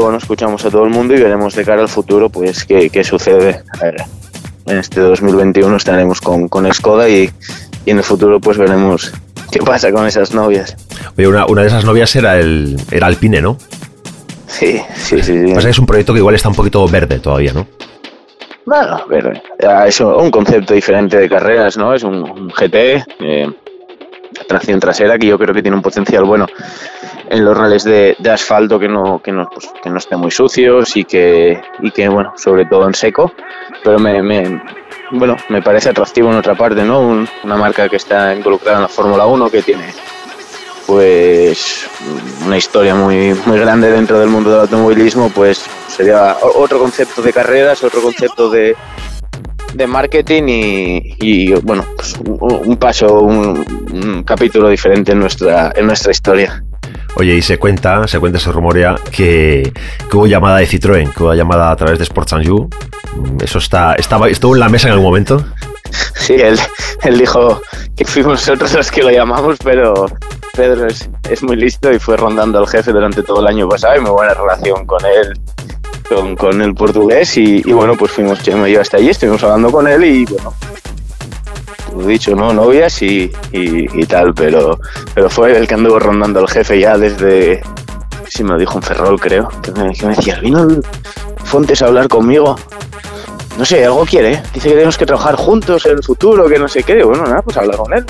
[0.00, 3.04] bueno, escuchamos a todo el mundo y veremos de cara al futuro pues qué, qué
[3.04, 3.62] sucede.
[4.66, 7.30] en este 2021 estaremos con, con Skoda y,
[7.84, 9.12] y en el futuro pues veremos
[9.50, 10.76] qué pasa con esas novias.
[11.16, 13.56] Oye, una, una de esas novias era el era Alpine, ¿no?
[14.46, 15.52] Sí, sí, sí.
[15.54, 17.66] Pasa que es un proyecto que igual está un poquito verde todavía, ¿no?
[18.66, 21.92] Bueno, a ver, eh, es un concepto diferente de carreras, ¿no?
[21.92, 23.50] Es un, un GT, eh,
[24.48, 26.46] tracción trasera, que yo creo que tiene un potencial bueno
[27.30, 30.96] en los rales de, asfalto que no, que, no, pues, que no estén muy sucios
[30.96, 33.32] y que, y que, bueno, sobre todo en seco.
[33.82, 34.62] Pero me, me,
[35.12, 37.00] bueno, me parece atractivo en otra parte, ¿no?
[37.00, 39.84] Un- una marca que está involucrada en la Fórmula 1, que tiene
[40.86, 41.88] pues
[42.44, 47.32] una historia muy, muy grande dentro del mundo del automovilismo, pues sería otro concepto de
[47.32, 48.76] carreras, otro concepto de,
[49.72, 55.72] de marketing y, y, bueno, pues un, un paso, un, un capítulo diferente en nuestra,
[55.74, 56.62] en nuestra historia.
[57.16, 59.72] Oye, y se cuenta, se cuenta, se rumorea que,
[60.12, 62.44] hubo llamada de Citroën, que hubo llamada a través de Sports and
[63.42, 65.44] Eso está, estaba, estuvo en la mesa en algún momento.
[66.14, 66.58] Sí, él,
[67.02, 67.60] él dijo
[67.96, 70.06] que fuimos nosotros los que lo llamamos, pero
[70.54, 73.96] Pedro es, es muy listo y fue rondando al jefe durante todo el año pasado
[73.96, 75.38] y muy buena relación con él,
[76.08, 79.42] con, con el portugués y, y bueno, pues fuimos Chema y yo hasta allí, estuvimos
[79.44, 80.54] hablando con él y bueno,
[82.02, 82.52] dicho, ¿no?
[82.52, 84.78] Novias y, y, tal, pero,
[85.14, 87.62] pero fue el que anduvo rondando al jefe ya desde,
[88.28, 90.82] si me lo dijo en Ferrol creo, que me, decía, vino el
[91.44, 92.56] Fontes a hablar conmigo
[93.56, 94.42] no sé, algo quiere, ¿eh?
[94.52, 97.04] dice que tenemos que trabajar juntos en el futuro, que no sé qué.
[97.04, 98.04] Bueno, nada, pues habla con él.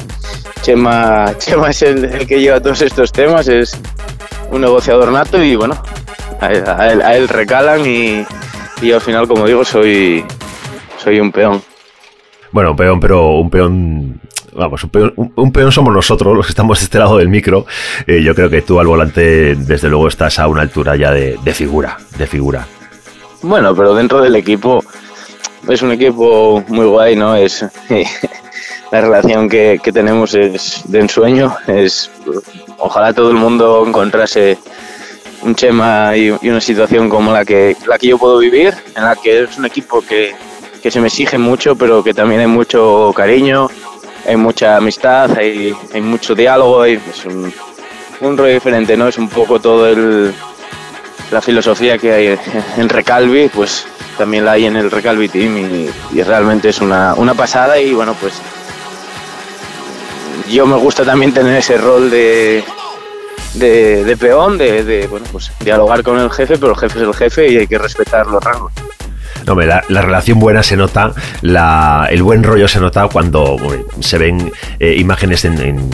[0.62, 3.78] Chema, Chema es el, el que lleva todos estos temas, es
[4.50, 5.80] un negociador nato y bueno,
[6.40, 8.24] a él, a él, recalan y,
[8.80, 10.24] y al final, como digo, soy,
[10.96, 11.62] soy un peón.
[12.54, 14.20] Bueno, un peón, pero un peón.
[14.54, 17.66] Vamos, un peón, un- peón somos nosotros, los que estamos de este lado del micro.
[18.06, 21.36] Eh, yo creo que tú al volante, desde luego, estás a una altura ya de,
[21.52, 22.64] figura, de figura.
[23.42, 24.84] Bueno, pero dentro del equipo
[25.68, 27.34] es un equipo muy guay, ¿no?
[27.34, 27.66] Es
[28.92, 31.56] la relación que, que tenemos es de ensueño.
[31.66, 32.08] Es
[32.78, 34.58] ojalá todo el mundo encontrase
[35.42, 39.02] un Chema y, y una situación como la que la que yo puedo vivir, en
[39.04, 40.32] la que es un equipo que,
[40.84, 43.70] que se me exige mucho, pero que también hay mucho cariño,
[44.26, 47.50] hay mucha amistad, hay, hay mucho diálogo, hay es un,
[48.20, 49.08] un rollo diferente, ¿no?
[49.08, 50.34] Es un poco todo el
[51.30, 52.38] la filosofía que hay
[52.76, 53.86] en Recalvi, pues
[54.18, 55.56] también la hay en el Recalvi Team
[56.12, 58.34] y, realmente es una, una pasada y bueno, pues
[60.50, 62.62] yo me gusta también tener ese rol de,
[63.54, 67.04] de, de peón, de, de, bueno, pues dialogar con el jefe, pero el jefe es
[67.06, 68.70] el jefe y hay que respetar los rangos.
[69.46, 73.56] No, la, la relación buena se nota, la, el buen rollo se nota cuando
[74.00, 75.90] se ven eh, imágenes en, en-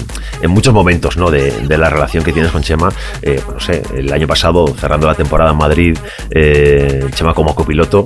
[0.51, 1.31] muchos momentos ¿no?
[1.31, 2.91] de, de la relación que tienes con Chema.
[3.23, 5.99] Eh, pues no sé, el año pasado, cerrando la temporada en Madrid,
[6.31, 8.05] eh, Chema como copiloto.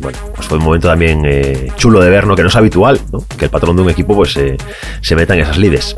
[0.00, 1.22] Bueno, pues fue un momento también
[1.76, 2.34] chulo de ver, ¿no?
[2.36, 3.24] que no es habitual, ¿no?
[3.38, 4.32] que el patrón de un equipo pues
[5.00, 5.96] se meta en esas lides.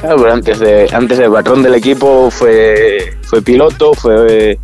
[0.00, 4.58] Claro, pero antes de, antes del patrón del equipo fue, fue piloto, fue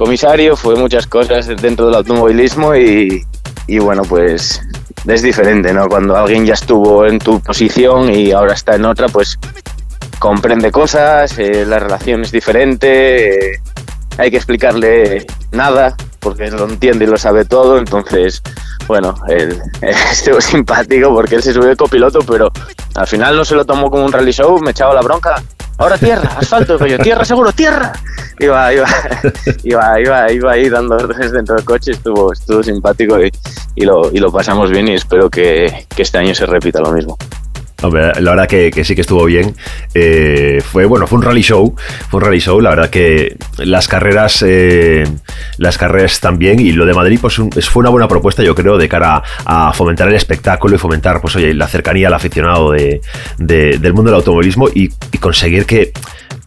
[0.00, 3.22] comisario, fue muchas cosas dentro del automovilismo y,
[3.66, 4.62] y bueno, pues
[5.06, 5.88] es diferente, ¿no?
[5.88, 9.38] Cuando alguien ya estuvo en tu posición y ahora está en otra, pues
[10.18, 13.60] comprende cosas, eh, la relación es diferente, eh,
[14.20, 18.42] hay que explicarle nada porque él lo entiende y lo sabe todo, entonces,
[18.86, 19.58] bueno, él,
[20.12, 22.50] estuvo simpático porque él se subió de copiloto, pero
[22.94, 25.42] al final no se lo tomó como un rally show, me echaba la bronca.
[25.78, 27.94] Ahora tierra, asfalto, rollo, tierra seguro, tierra.
[28.38, 28.86] Iba, iba,
[29.64, 33.16] iba, iba, iba ahí dando órdenes dentro del coche, estuvo, estuvo simpático
[33.74, 37.16] y, lo, y lo pasamos bien y espero que este año se repita lo mismo.
[37.82, 39.54] La verdad que, sí que estuvo bien.
[39.94, 41.74] Eh, fue bueno, fue un rally show.
[42.10, 42.60] Fue un rally show.
[42.60, 45.04] La verdad que las carreras, eh,
[45.58, 47.36] las carreras también y lo de Madrid, pues
[47.68, 51.36] fue una buena propuesta, yo creo, de cara a fomentar el espectáculo y fomentar, pues
[51.36, 53.00] oye, la cercanía al aficionado de-
[53.38, 54.88] de- del mundo del automovilismo y
[55.18, 55.92] conseguir que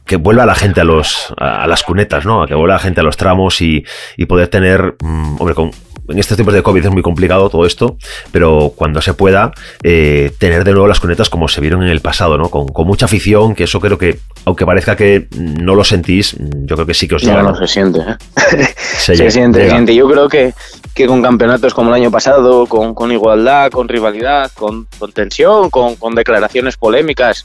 [0.05, 2.43] que vuelva la gente a los a, a las cunetas, ¿no?
[2.43, 3.83] A que vuelva la gente a los tramos y,
[4.17, 5.71] y poder tener, mm, hombre, con,
[6.09, 7.97] en estos tiempos de COVID es muy complicado todo esto,
[8.31, 9.51] pero cuando se pueda,
[9.83, 12.49] eh, tener de nuevo las cunetas como se vieron en el pasado, ¿no?
[12.49, 16.75] Con, con mucha afición, que eso creo que, aunque parezca que no lo sentís, yo
[16.75, 17.41] creo que sí que os llega.
[17.41, 17.55] no ¿no?
[17.55, 18.15] se siente, ¿eh?
[18.97, 19.95] Se Se, llega, siente, se siente.
[19.95, 20.53] Yo creo que,
[20.93, 25.69] que con campeonatos como el año pasado, con, con igualdad, con rivalidad, con, con tensión,
[25.69, 27.43] con, con declaraciones polémicas,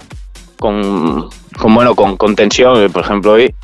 [0.58, 3.54] con, con bueno, con, con tensión, eh, por ejemplo, hoy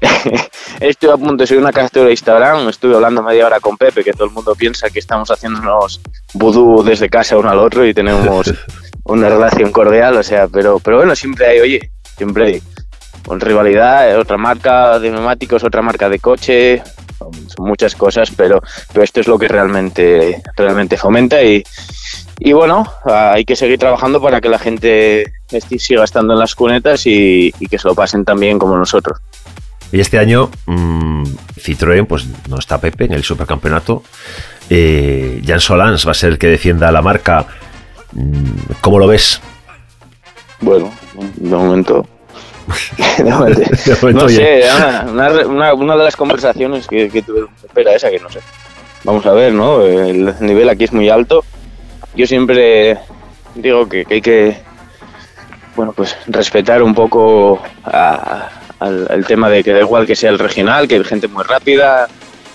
[0.80, 4.04] estuve a punto de subir una captura de Instagram, estuve hablando media hora con Pepe,
[4.04, 6.00] que todo el mundo piensa que estamos haciéndonos
[6.34, 8.52] vudú desde casa uno al otro y tenemos
[9.04, 12.62] una relación cordial, o sea, pero, pero bueno, siempre hay, oye, siempre hay
[13.24, 16.82] con rivalidad, eh, otra marca de neumáticos, otra marca de coche,
[17.18, 21.64] son muchas cosas, pero, pero esto es lo que realmente, realmente fomenta y,
[22.38, 25.32] y bueno, hay que seguir trabajando para que la gente
[25.78, 29.18] siga estando en las cunetas y, que se lo pasen tan bien como nosotros.
[29.92, 31.22] Y este año mmm,
[31.56, 34.02] Citroën, pues no está Pepe en el supercampeonato.
[34.68, 37.46] Eh, Jan Solans va a ser el que defienda la marca.
[38.12, 39.40] Mm, ¿Cómo lo ves?
[40.60, 40.92] Bueno,
[41.36, 42.06] de momento.
[44.14, 44.62] no sé,
[45.46, 48.40] una, una, de las conversaciones que, que tuve espera esa que no sé.
[49.04, 49.82] Vamos a ver, ¿no?
[49.82, 51.44] El nivel aquí es muy alto.
[52.16, 52.98] Yo siempre
[53.54, 54.56] digo que, hay que,
[55.76, 60.38] bueno, pues respetar un poco al, el tema de que da igual que sea el
[60.38, 62.08] regional, que hay gente muy rápida,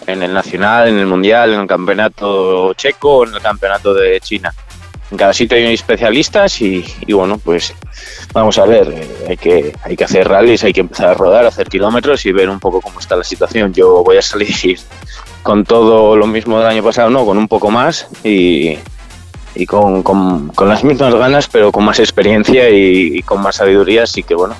[0.07, 4.51] en el nacional, en el mundial, en el campeonato checo en el campeonato de China
[5.11, 7.73] en cada sitio hay especialistas y, bueno, pues
[8.31, 11.45] vamos a ver, eh, hay que, hay que hacer rallies, hay que empezar a rodar,
[11.45, 13.73] hacer kilómetros y ver un poco cómo está la situación.
[13.73, 14.53] Yo voy a salir
[15.43, 18.77] con todo lo mismo del año pasado, no, con un poco más y,
[19.55, 24.23] y con, con, las mismas ganas, pero con más experiencia y, con más sabiduría, así
[24.23, 24.55] que bueno,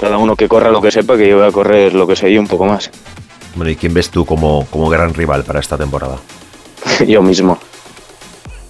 [0.00, 2.32] cada uno que corra lo que sepa, que yo voy a correr lo que sé
[2.32, 2.90] yo un poco más.
[3.54, 6.18] Bueno, ¿y quién ves tú como, como gran rival para esta temporada?
[7.06, 7.58] yo mismo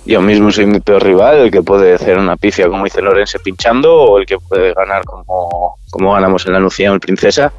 [0.06, 3.38] yo mismo soy mi peor rival, el que puede hacer una pifia como dice Lorense
[3.38, 7.52] pinchando o el que puede ganar como, como ganamos en la Nucía o el Princesa.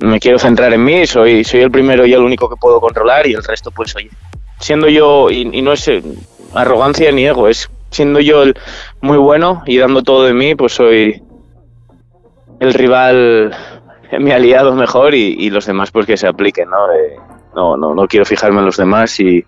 [0.00, 3.26] Me quiero centrar en mí, soy, soy el primero y el único que puedo controlar
[3.26, 4.10] y el resto pues oye,
[4.58, 5.88] siendo yo, y, no es
[6.54, 8.56] arrogancia ni ego, es siendo yo el
[9.00, 11.22] muy bueno y dando todo de mí, pues soy
[12.58, 13.54] el rival,
[14.18, 16.86] mi aliado mejor y, los demás pues que se apliquen, ¿no?
[17.54, 19.44] no, no, no quiero fijarme en los demás y,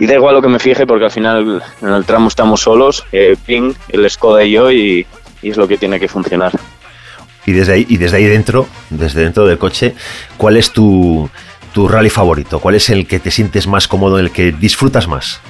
[0.00, 3.36] da igual lo que me fije porque al final en el tramo estamos solos, eh,
[3.44, 5.06] Ping, el Skoda y yo y,
[5.42, 6.52] es lo que tiene que funcionar.
[7.44, 9.94] Y desde ahí, y desde ahí dentro, desde dentro del coche,
[10.38, 11.28] ¿cuál es tu
[11.74, 12.60] rally favorito?
[12.60, 15.42] ¿Cuál es el que te sientes más cómodo, el que disfrutas más?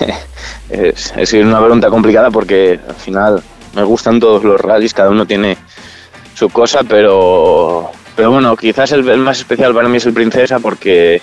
[0.70, 3.42] es, es una pregunta complicada porque al final
[3.74, 5.56] me gustan todos los rallies, cada uno tiene
[6.34, 11.22] su cosa, pero pero bueno, quizás el, más especial para mí es el Princesa porque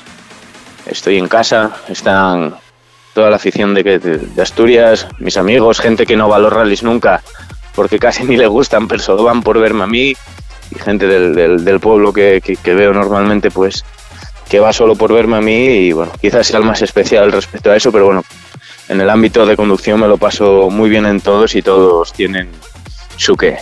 [0.85, 2.55] estoy en casa, están
[3.13, 6.83] toda la afición de, de, Asturias, mis amigos, gente que no va a los rallies
[6.83, 7.21] nunca
[7.75, 10.15] porque casi ni le gustan, pero solo van por verme a mí
[10.71, 13.83] y gente del, del, pueblo que, que, veo normalmente pues
[14.47, 17.71] que va solo por verme a mí y bueno, quizás sea el más especial respecto
[17.71, 18.23] a eso, pero bueno,
[18.89, 22.50] en el ámbito de conducción me lo paso muy bien en todos y todos tienen
[23.17, 23.58] su qué.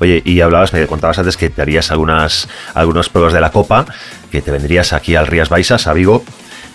[0.00, 3.86] Oye, y hablabas, me contabas antes que te harías algunas, algunas pruebas de la Copa,
[4.30, 6.24] que te vendrías aquí al Rías Baixas, a Vigo.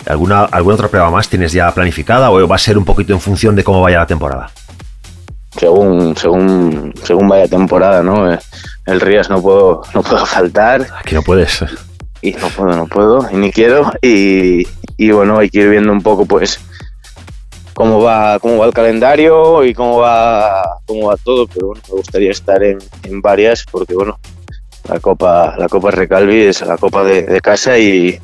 [0.07, 3.19] ¿Alguna, ¿Alguna otra prueba más tienes ya planificada o va a ser un poquito en
[3.19, 4.51] función de cómo vaya la temporada?
[5.57, 8.31] Según, según, según vaya temporada, ¿no?
[8.31, 8.37] Eh,
[8.85, 10.85] el Rías no puedo, no puedo faltar.
[10.99, 11.65] Aquí no puedes.
[12.21, 13.91] Y no puedo, no puedo, y ni quiero.
[14.01, 14.67] Y,
[14.97, 16.59] y bueno, hay que ir viendo un poco, pues,
[17.75, 21.95] cómo va, cómo va el calendario y cómo va, cómo va todo, pero bueno, me
[21.95, 22.79] gustaría estar en,
[23.21, 24.17] varias porque bueno,
[24.87, 28.17] la Copa, la Copa Recalvi es la Copa de, casa y,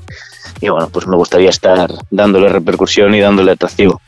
[0.61, 4.01] bueno, pues me gustaría estar dándole repercusión y dándole atractivo.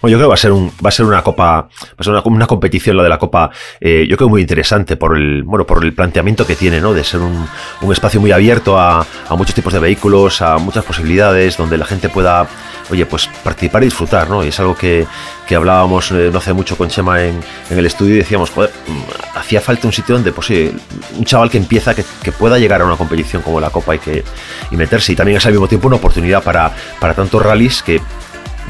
[0.00, 2.02] Bueno, yo creo que va a ser un, va a ser una copa, va a
[2.02, 5.66] ser una, competición la de la copa, eh, yo creo muy interesante por el, bueno,
[5.66, 6.94] por el planteamiento que tiene, ¿no?
[6.94, 7.46] De ser un,
[7.82, 11.84] un espacio muy abierto a, a, muchos tipos de vehículos, a muchas posibilidades, donde la
[11.84, 12.46] gente pueda
[12.90, 14.44] oye, pues participar y disfrutar, ¿no?
[14.44, 15.06] Y es algo que,
[15.54, 19.60] hablábamos eh, no hace mucho con Chema en, el estudio y decíamos, joder, mm, hacía
[19.60, 20.70] falta un sitio donde, pues sí,
[21.16, 24.24] un chaval que empieza, que, pueda llegar a una competición como la Copa y, que,
[24.70, 25.12] y meterse.
[25.12, 28.00] Y también es al mismo tiempo una oportunidad para, para tantos rallies que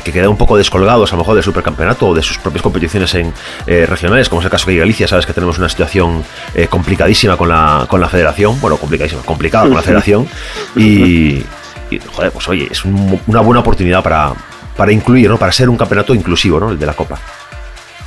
[0.04, 3.14] que quedan un poco descolgados a lo mejor del supercampeonato o de sus propias competiciones
[3.14, 3.32] en
[3.66, 6.22] eh, regionales, como es el caso de Galicia, sabes que tenemos una situación
[6.54, 10.28] eh, complicadísima con la, con la federación, bueno, complicadísima, complicada con la federación,
[10.76, 11.42] y,
[11.90, 14.32] y, joder, pues oye, es una buena oportunidad para,
[14.76, 15.38] para incluir, ¿no?
[15.38, 16.70] Para ser un campeonato inclusivo, ¿no?
[16.70, 17.18] El de la Copa.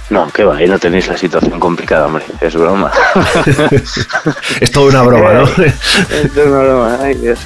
[0.10, 2.92] No, que va, ahí no tenéis la situación complicada, hombre, es broma.
[4.62, 5.44] es toda una broma, ¿no?
[5.64, 7.40] es toda una broma, ay Dios.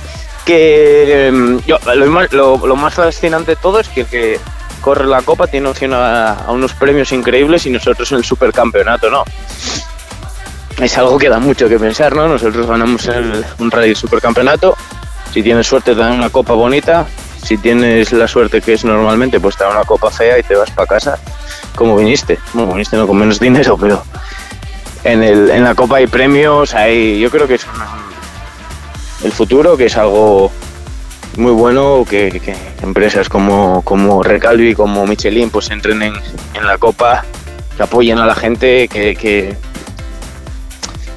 [0.46, 4.40] Que em, yo, lo, más, lo, más fascinante de todo es que el que
[4.80, 9.24] corre la Copa tiene opción a, unos premios increíbles y nosotros en el supercampeonato, ¿no?
[10.80, 12.28] Es algo que da mucho que pensar, ¿no?
[12.28, 14.76] Nosotros ganamos el, un rally supercampeonato
[15.34, 17.08] si tienes suerte te dan una copa bonita,
[17.44, 20.56] si tienes la suerte que es normalmente, pues te dan una copa fea y te
[20.56, 21.20] vas para casa
[21.76, 22.38] como viniste.
[22.54, 24.04] Bueno, viniste no con menos dinero, pero
[25.04, 27.66] en, la copa hay premios, hay, yo creo que es
[29.24, 30.52] el futuro, que es algo
[31.38, 36.14] muy bueno que, empresas como, como Recalvi, como Michelin, pues entren en,
[36.62, 37.24] la copa,
[37.78, 39.56] que apoyen a la gente, que, que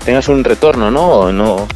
[0.04, 1.32] tengas un retorno, ¿no?
[1.32, 1.66] no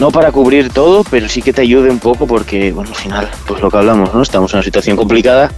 [0.00, 3.30] no para cubrir todo, pero sí que te ayude un poco porque, bueno, al final,
[3.46, 4.22] pues lo que hablamos, ¿no?
[4.22, 5.52] Estamos en una situación complicada,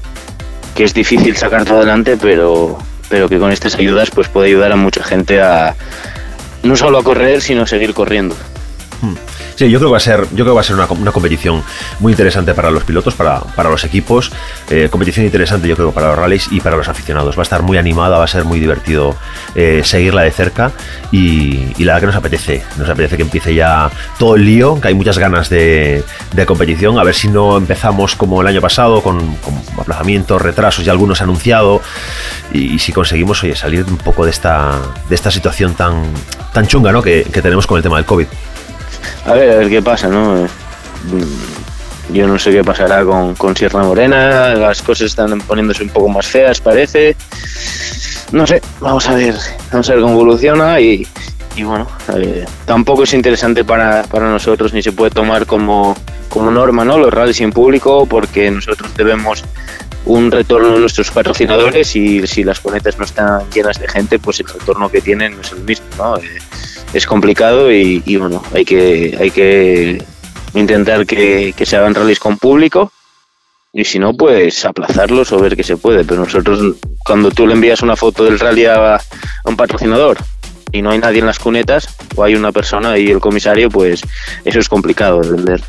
[0.75, 2.77] que es difícil sacar todo adelante, pero,
[3.09, 5.77] pero que con estas ayudas pues puede ayudar a mucha gente a
[6.65, 8.35] no solo a correr, sino a seguir corriendo.
[9.01, 9.15] Hmm.
[9.71, 11.63] Yo creo que va a ser, yo creo va a ser una, competición
[12.01, 14.33] muy interesante para los pilotos, para, para los equipos.
[14.71, 17.37] Eh, competición interesante, yo creo, para los rallies y para los aficionados.
[17.37, 19.17] Va a estar muy animada, va a ser muy divertido
[19.55, 20.73] eh, seguirla de cerca.
[21.11, 22.63] Y, la verdad que nos apetece.
[22.79, 26.05] Nos apetece que empiece ya todo el lío, que hay muchas ganas de,
[26.35, 26.99] de competición.
[26.99, 29.37] A ver si no empezamos como el año pasado, con,
[29.79, 31.83] aplazamientos, retrasos y algunos anunciado.
[32.53, 36.05] Y, si conseguimos, oye, salir un poco de esta, de esta situación tan,
[36.53, 37.03] tan chunga ¿no?
[37.03, 38.27] que tenemos con el tema del COVID.
[39.27, 40.47] A ver, a ver qué pasa, ¿no?
[42.13, 46.27] Yo no sé qué pasará con, Sierra Morena, las cosas están poniéndose un poco más
[46.27, 47.17] feas, parece.
[48.33, 49.35] No sé, vamos a ver,
[49.71, 51.07] vamos a ver cómo evoluciona y,
[51.63, 51.87] bueno,
[52.17, 55.97] eh, tampoco es interesante para, para, nosotros ni se puede tomar como,
[56.29, 56.99] como norma, ¿no?
[56.99, 59.45] Los rallies en público porque nosotros debemos
[60.05, 64.41] un retorno a nuestros patrocinadores y si las cunetas no están llenas de gente, pues
[64.41, 66.17] el retorno que tienen es el mismo, ¿no?
[66.17, 66.39] Eh,
[66.93, 70.05] es complicado y, bueno, hay que, hay que
[70.55, 72.93] intentar que, que, se hagan rallies con público
[73.73, 76.05] y si no, pues aplazarlos o ver qué se puede.
[76.05, 79.01] Pero nosotros, cuando tú le envías una foto del rally a, a
[79.45, 80.19] un patrocinador
[80.71, 84.03] y no hay nadie en las cunetas o hay una persona y el comisario, pues
[84.45, 85.63] eso es complicado de vender.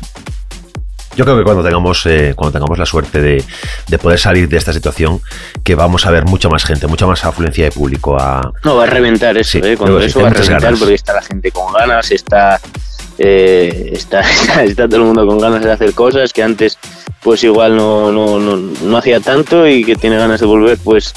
[1.16, 3.44] Yo creo que cuando tengamos, eh, cuando tengamos la suerte de,
[3.88, 5.20] de, poder salir de esta situación,
[5.62, 8.16] que vamos a ver mucha más gente, mucha más afluencia de público.
[8.18, 8.52] A...
[8.64, 9.76] No, va a reventar eso, sí, ¿eh?
[9.76, 10.78] Cuando eso va a reventar ganas.
[10.78, 12.60] porque está la gente con ganas, está,
[13.18, 16.78] eh, está, está, está, todo el mundo con ganas de hacer cosas que antes
[17.22, 21.14] pues igual no, no, no, no hacía tanto y que tiene ganas de volver pues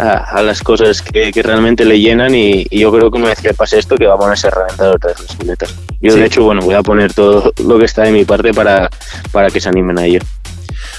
[0.00, 3.28] a, a las cosas que, que, realmente le llenan y, y, yo creo que una
[3.28, 5.74] vez que pase esto que va a ponerse a reventar otras las culetas.
[6.00, 6.20] Yo sí.
[6.20, 8.88] de hecho, bueno, voy a poner todo lo que está de mi parte para,
[9.32, 10.20] para que se animen a ello.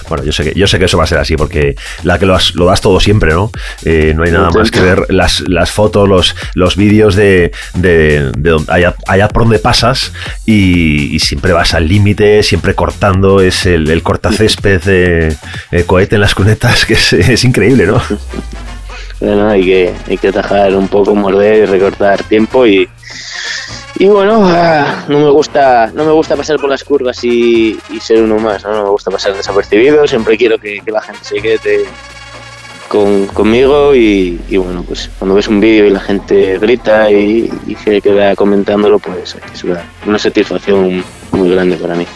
[0.10, 2.26] Bueno, yo sé que yo sé que eso va a ser así porque la que
[2.26, 3.52] lo, has, lo das todo siempre, ¿no?
[3.86, 8.32] Eh, no hay nada más que ver las, las fotos, los, los vídeos de, de,
[8.38, 10.12] de allá, allá, por donde pasas
[10.46, 15.38] y, y siempre vas al límite, siempre cortando, es el, el cortacésped de
[15.72, 18.02] eh, cohete en las cunetas, que es, es increíble, ¿no?
[19.22, 22.90] Bueno, hay que, hay que atajar un poco, morder y recortar tiempo y,
[24.00, 28.00] y bueno, ah, no me gusta no me gusta pasar por las curvas y, y
[28.00, 28.74] ser uno más, ¿no?
[28.74, 31.86] no me gusta pasar desapercibido, siempre quiero que, que la gente se quede
[32.88, 37.50] con, conmigo y, y, bueno, pues cuando ves un vídeo y la gente grita y,
[37.86, 42.08] se queda comentándolo, pues es una satisfacción muy grande para mí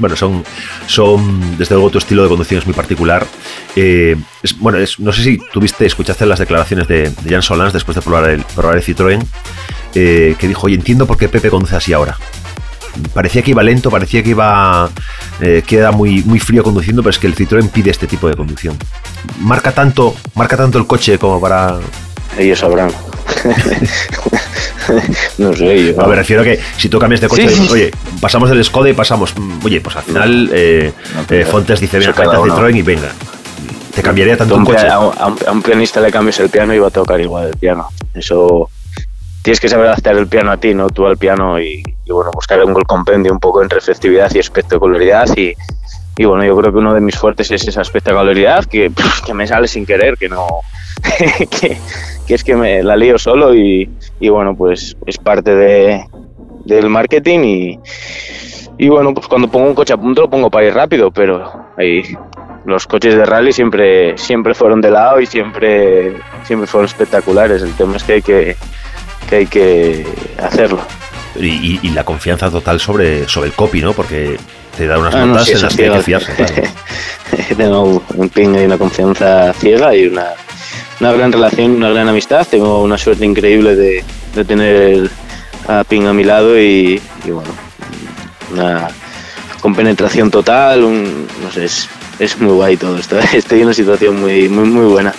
[0.00, 0.42] bueno, son,
[0.86, 3.26] son desde luego tu estilo de conducción es muy particular.
[3.76, 7.72] Eh, es, bueno, es, no sé si tuviste, escuchaste las declaraciones de, de Jan Solans
[7.72, 9.24] después de probar el, probar el Citroën,
[9.94, 12.16] eh, que dijo, oye, entiendo por qué Pepe conduce así ahora.
[13.14, 14.90] Parecía que iba lento, parecía que iba
[15.40, 18.28] eh, que era muy, muy frío conduciendo, pero es que el Citroën pide este tipo
[18.28, 18.76] de conducción.
[19.38, 21.78] Marca tanto, marca tanto el coche como para.
[22.38, 22.90] Ellos sabrán.
[25.38, 26.02] no sé yo.
[26.02, 27.72] No, me refiero a que si tú cambias de coche, sí, sí.
[27.72, 29.34] oye, pasamos del Skoda y pasamos.
[29.36, 33.08] mm, Oye, pues al final eh, no, eh, Fontes dice, venga, cállate Citroën y venga.
[33.94, 34.86] Te cambiaría tanto un coche.
[34.86, 37.56] A, a, a, un pianista le cambias el piano y va a tocar igual el
[37.56, 37.88] piano.
[38.14, 38.70] Eso
[39.42, 42.30] tienes que saber adaptar el piano a ti, no tú al piano y, y bueno,
[42.32, 45.54] buscar un compendio un poco entre festividad y espectacularidad y,
[46.20, 48.92] y bueno, yo creo que uno de mis fuertes es esa espectacularidad que,
[49.24, 50.46] que me sale sin querer, que no
[51.50, 51.78] que,
[52.28, 53.88] es que me la lío solo y,
[54.20, 56.04] y bueno, pues es parte de,
[56.66, 57.78] del marketing y,
[58.76, 61.70] y bueno, pues cuando pongo un coche a punto lo pongo para ir rápido, pero
[61.78, 62.02] ahí
[62.66, 67.62] los coches de rally siempre siempre fueron de lado y siempre siempre fueron espectaculares.
[67.62, 68.56] El tema es que hay que
[69.26, 70.06] que hay que
[70.36, 70.80] hacerlo.
[71.34, 73.94] Y, y, y la confianza total sobre, sobre el copy, ¿no?
[73.94, 74.36] Porque
[74.80, 76.32] te da unas ah, notas no, en las que hay que fiarse.
[76.34, 76.54] Claro.
[77.56, 80.28] Tengo un ping y una confianza ciega y una,
[81.00, 82.46] una gran relación, una gran amistad.
[82.50, 84.02] Tengo una suerte increíble de,
[84.34, 85.10] de tener
[85.68, 87.50] a Ping a mi lado y, y bueno,
[88.52, 88.88] una
[89.60, 91.86] compenetración total, un, no sé, es,
[92.18, 93.18] es muy guay todo esto.
[93.34, 95.12] Estoy en una situación muy, muy, muy buena.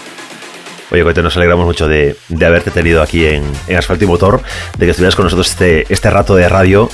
[0.90, 4.42] Oye, Coite, nos alegramos mucho de, de haberte tenido aquí en, en, Asfalto y Motor,
[4.78, 6.90] de que estuvieras con nosotros este, este rato de radio.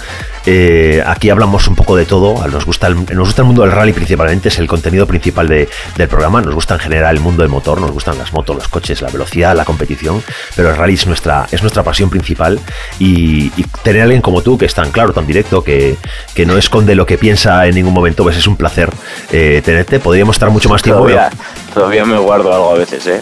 [0.49, 2.47] Eh, aquí hablamos un poco de todo.
[2.47, 5.67] Nos gusta, el, nos gusta el mundo del rally principalmente, es el contenido principal de,
[5.97, 6.41] del programa.
[6.41, 9.09] Nos gusta en general el mundo del motor, nos gustan las motos, los coches, la
[9.09, 10.23] velocidad, la competición.
[10.55, 12.61] Pero el rally es nuestra, es nuestra pasión principal.
[12.97, 15.97] Y, y tener a alguien como tú, que es tan claro, tan directo, que,
[16.33, 18.89] que no esconde lo que piensa en ningún momento, pues es un placer
[19.33, 19.99] eh, tenerte.
[19.99, 21.01] Podríamos estar mucho más tiempo.
[21.01, 21.29] Todavía,
[21.73, 23.21] todavía me guardo algo a veces, ¿eh?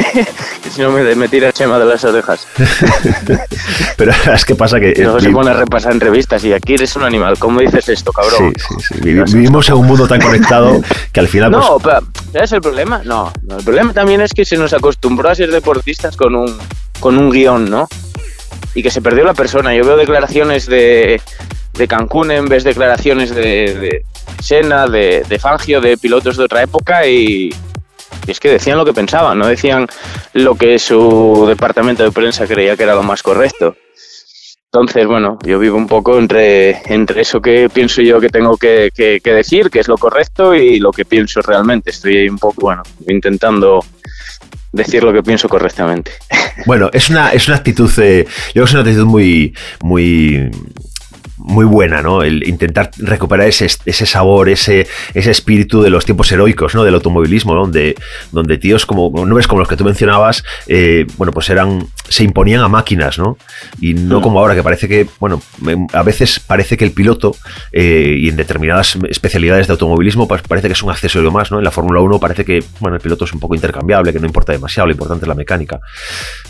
[0.70, 2.46] si no me, me tira Chema de las orejas.
[3.96, 4.94] Pero es que pasa que...
[4.96, 7.38] Luego se pone a repasar en revistas y aquí eres un animal.
[7.38, 8.52] ¿Cómo dices esto, cabrón?
[8.56, 9.00] Sí, sí, sí.
[9.00, 10.80] Vi- Vivimos en un mundo tan conectado
[11.12, 11.50] que al final...
[11.52, 12.00] pues, No, pero,
[12.32, 13.00] ¿sabes el problema?
[13.04, 16.56] No, no, el problema también es que se nos acostumbró a ser deportistas con un,
[17.00, 17.88] con un guion, ¿no?
[18.74, 19.74] Y que se perdió la persona.
[19.74, 21.20] Yo veo declaraciones de,
[21.74, 24.04] de Cancún en vez de declaraciones de, de
[24.42, 27.48] Senna, de, de Fangio, de pilotos de otra época y,
[28.26, 29.86] y es que decían lo que pensaban, no decían
[30.32, 33.76] lo que su departamento de prensa creía que era lo más correcto.
[34.72, 38.90] Entonces, bueno, yo vivo un poco entre, entre eso que pienso yo que tengo que,
[38.94, 41.90] que- decir, que es lo correcto, y lo que pienso realmente.
[41.90, 43.82] Estoy ahí un poco, bueno, intentando
[44.72, 46.10] decir lo que pienso correctamente.
[46.66, 50.50] Bueno, es una, es una actitud, eh, yo creo que es una actitud muy, muy,
[51.46, 52.22] muy buena, ¿no?
[52.22, 56.82] El intentar recuperar ese, ese sabor, ese, ese espíritu de los tiempos heroicos, ¿no?
[56.82, 57.60] Del automovilismo, ¿no?
[57.60, 57.94] Donde,
[58.32, 62.62] donde tíos como, nombres como los que tú mencionabas, eh, bueno, pues eran, se imponían
[62.62, 63.38] a máquinas, ¿no?
[63.80, 64.22] Y no Mm.
[64.22, 65.40] como ahora, que parece que, bueno,
[65.92, 67.36] a veces parece que el piloto,
[67.72, 71.58] eh, y en determinadas especialidades de automovilismo, pues parece que es un accesorio más, ¿no?
[71.58, 74.26] En la Fórmula 1 parece que, bueno, el piloto es un poco intercambiable, que no
[74.26, 75.78] importa demasiado, lo importante es la mecánica.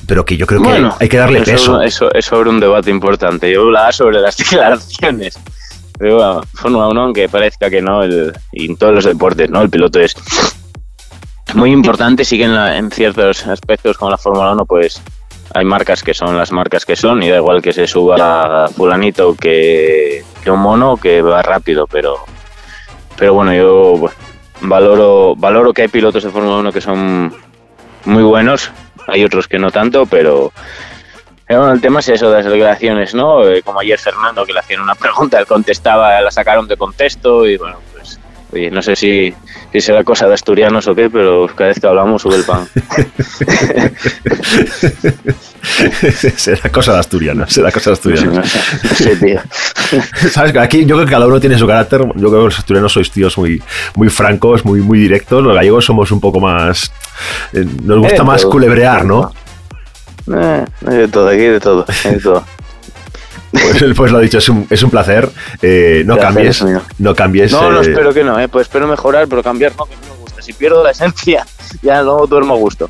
[0.06, 1.82] Pero que yo creo que Bueno, hay que darle eso, peso.
[1.82, 3.52] Eso es sobre un debate importante.
[3.52, 4.85] Yo hablaba sobre las declaraciones.
[5.98, 9.62] Pero bueno, Fórmula 1, aunque parezca que no, el, y en todos los deportes, ¿no?
[9.62, 10.14] El piloto es
[11.54, 15.00] muy importante, sí que en, la- en ciertos aspectos como la Fórmula 1, pues
[15.54, 18.16] hay marcas que son las marcas que son, y da igual que se suba
[18.68, 22.16] fulanito que, que un mono que va rápido, pero
[23.16, 24.10] pero bueno, yo
[24.60, 27.34] valoro, valoro que hay pilotos de Fórmula 1 que son
[28.04, 28.70] muy buenos,
[29.06, 30.52] hay otros que no tanto, pero,
[31.46, 33.46] pero bueno, el tema es eso de las declaraciones, ¿no?
[33.46, 37.46] Eh, como ayer Fernando, que le hacían una pregunta, él contestaba, la sacaron de contexto
[37.46, 38.18] y bueno, pues,
[38.52, 39.32] oye, no sé si,
[39.72, 42.66] si será cosa de asturianos o qué, pero cada vez que hablamos sube el pan.
[46.36, 48.48] será cosa de asturianos, será cosa de asturianos.
[48.94, 49.40] Sí, tío.
[50.30, 52.00] Sabes que aquí yo creo que cada uno tiene su carácter.
[52.16, 53.62] Yo creo que los asturianos sois tíos muy,
[53.94, 55.42] muy francos, muy, muy directos.
[55.42, 56.92] Los gallegos somos un poco más.
[57.52, 59.32] eh, nos gusta Eh, más culebrear, ¿no?
[60.34, 62.44] Eh, hay de todo, aquí de todo, hay de todo.
[63.50, 65.28] Pues, pues lo dicho, es un, es un placer.
[65.62, 66.64] Eh, no cambies.
[66.98, 67.52] No cambies.
[67.52, 68.48] No, no, eh, espero que no, ¿eh?
[68.48, 70.42] pues espero mejorar, pero cambiar no, que no me gusta.
[70.42, 71.46] Si pierdo la esencia,
[71.82, 72.88] ya no duermo a gusto.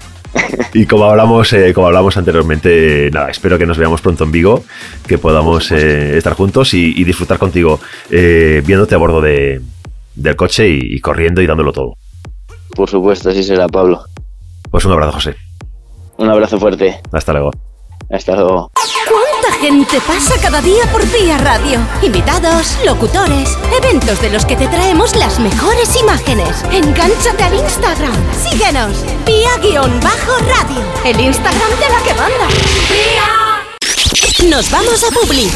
[0.74, 4.64] Y como hablamos, eh, como hablamos anteriormente, nada, espero que nos veamos pronto en Vigo,
[5.06, 7.80] que podamos estar juntos y, y disfrutar contigo,
[8.10, 9.62] eh, viéndote a bordo de,
[10.14, 11.96] del coche y, y corriendo y dándolo todo.
[12.74, 14.04] Por supuesto, así será, Pablo.
[14.70, 15.36] Pues un abrazo, José.
[16.18, 17.00] Un abrazo fuerte.
[17.12, 17.50] Hasta luego.
[18.10, 18.70] Hasta luego.
[18.74, 21.80] ¿Cuánta gente pasa cada día por Día Radio?
[22.02, 26.64] Invitados, locutores, eventos de los que te traemos las mejores imágenes.
[26.72, 28.14] Engánchate al Instagram.
[28.32, 29.04] Síguenos.
[29.24, 30.82] Pia-radio.
[31.04, 32.48] El Instagram de la que manda.
[34.48, 35.50] Nos vamos a Publi.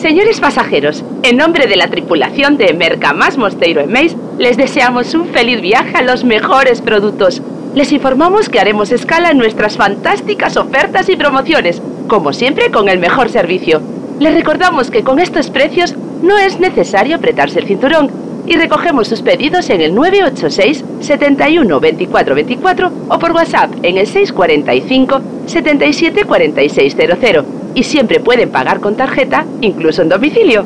[0.00, 5.26] Señores pasajeros, en nombre de la tripulación de Mercamás Mosteiro en Meis, les deseamos un
[5.26, 7.42] feliz viaje a los mejores productos.
[7.74, 13.00] Les informamos que haremos escala en nuestras fantásticas ofertas y promociones, como siempre con el
[13.00, 13.82] mejor servicio.
[14.20, 19.22] Les recordamos que con estos precios no es necesario apretarse el cinturón y recogemos sus
[19.22, 27.44] pedidos en el 986 71 24 24 o por WhatsApp en el 645 77 4600
[27.74, 30.64] y siempre pueden pagar con tarjeta, incluso en domicilio.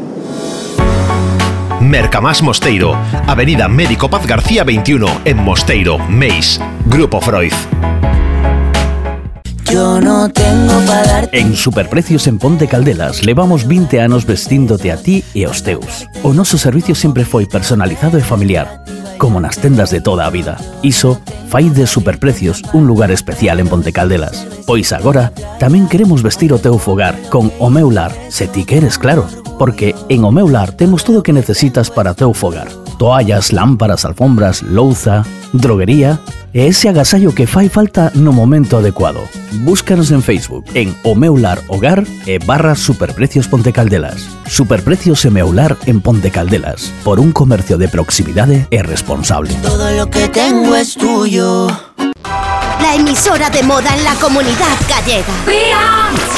[1.80, 7.53] Mercamás Mosteiro, Avenida Médico Paz García 21, en Mosteiro, Meis, Grupo Freud.
[9.73, 14.99] Yo no tengo para dar En Superprecios en Ponte Caldelas levamos 20 anos vestíndote a
[14.99, 16.12] ti e aos teus.
[16.20, 18.85] O noso servicio sempre foi personalizado e familiar,
[19.16, 20.61] como nas tendas de toda a vida.
[20.85, 24.45] Iso fai de Superprecios un lugar especial en Ponte Caldelas.
[24.68, 29.01] Pois agora tamén queremos vestir o teu fogar con o meu lar, se ti queres,
[29.01, 29.25] claro.
[29.57, 32.82] Porque en o meu lar temos todo o que necesitas para teu fogar.
[33.03, 36.20] Toallas, lámparas, alfombras, louza, droguería
[36.53, 39.26] ese agasallo que fai falta no momento adecuado.
[39.66, 44.30] Búscanos en Facebook en O Meu Lar Hogar e barra Superprecios Ponte Caldelas.
[44.46, 49.50] Superprecios e Meu Lar en Ponte Caldelas, por un comercio de proximidade e responsable.
[49.66, 51.66] todo lo que tengo es tuyo.
[52.78, 55.34] La emisora de moda en la comunidad gallega.
[55.46, 56.32] Jerusalema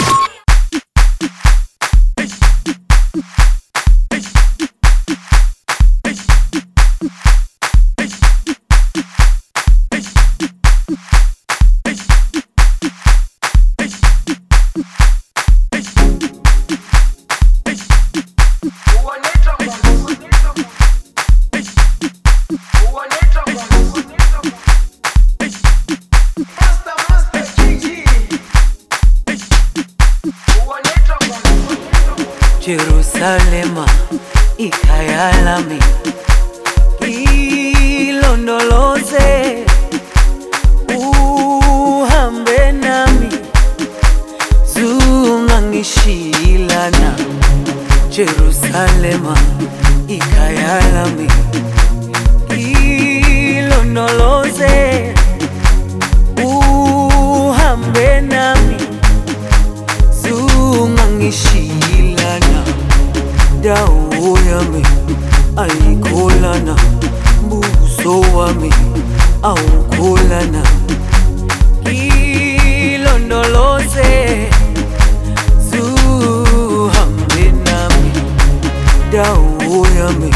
[80.15, 80.35] wami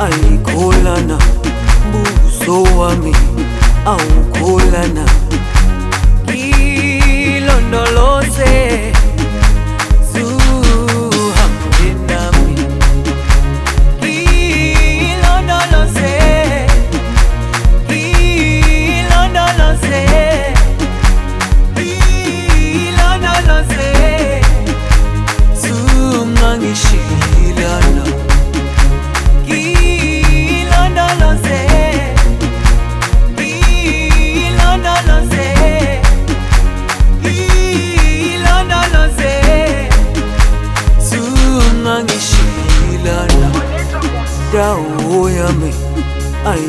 [0.00, 1.18] alikholana
[1.92, 3.16] buso wami
[3.86, 5.04] awukholana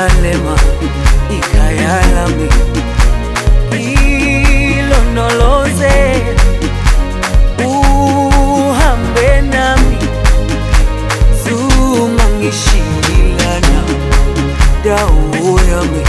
[0.00, 0.56] Jerusalema
[1.30, 2.48] ikhaya lami
[4.78, 5.96] ilondoloze
[7.66, 9.96] uhambe nami.
[11.44, 13.80] Zungangishilana
[14.84, 16.02] dawo yami.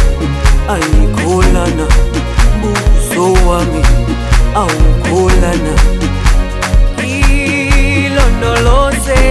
[0.74, 1.86] Ayikholana
[2.62, 3.82] buso wami.
[4.56, 5.74] Awukholana
[8.06, 9.22] ilondoloze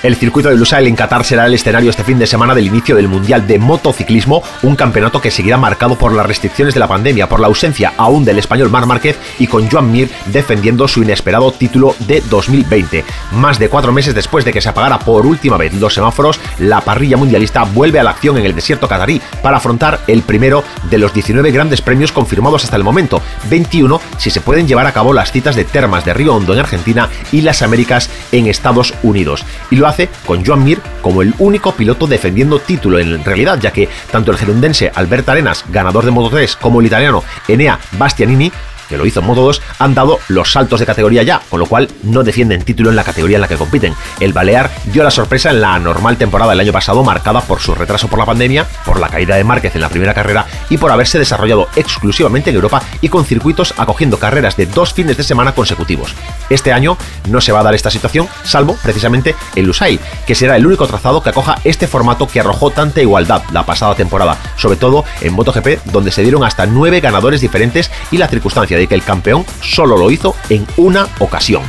[0.04, 2.94] El circuito de Lusail en Qatar será el escenario este fin de semana del inicio
[2.94, 7.26] del Mundial de Motociclismo, un campeonato que seguirá marcado por las restricciones de la pandemia,
[7.26, 11.50] por la ausencia aún del español Mar Márquez y con Joan Mir defendiendo su inesperado
[11.52, 13.02] título de 2020.
[13.32, 16.82] Más de cuatro meses después de que se apagara por última vez los semáforos, la
[16.82, 20.98] parrilla mundialista vuelve a la acción en el desierto catarí para afrontar el primero de
[20.98, 25.14] los 19 grandes premios confirmados hasta el momento, 21 si se pueden llevar a cabo
[25.14, 29.46] las citas de Termas de Río Hondo en Argentina y las Américas en Estados Unidos.
[29.70, 29.93] Y lo
[30.26, 34.38] con Joan Mir como el único piloto defendiendo título en realidad, ya que tanto el
[34.38, 38.50] gerundense Albert Arenas, ganador de Moto 3, como el italiano Enea Bastianini
[38.88, 41.66] que lo hizo en Moto 2, han dado los saltos de categoría ya, con lo
[41.66, 43.94] cual no defienden título en la categoría en la que compiten.
[44.20, 47.74] El Balear dio la sorpresa en la normal temporada del año pasado, marcada por su
[47.74, 50.90] retraso por la pandemia, por la caída de Márquez en la primera carrera y por
[50.90, 55.52] haberse desarrollado exclusivamente en Europa y con circuitos acogiendo carreras de dos fines de semana
[55.52, 56.14] consecutivos.
[56.50, 56.96] Este año
[57.28, 60.86] no se va a dar esta situación, salvo precisamente el Lusail, que será el único
[60.86, 65.32] trazado que acoja este formato que arrojó tanta igualdad la pasada temporada, sobre todo en
[65.32, 69.44] MotoGP, donde se dieron hasta nueve ganadores diferentes y la circunstancia de que el campeón
[69.62, 71.62] solo lo hizo en una ocasión.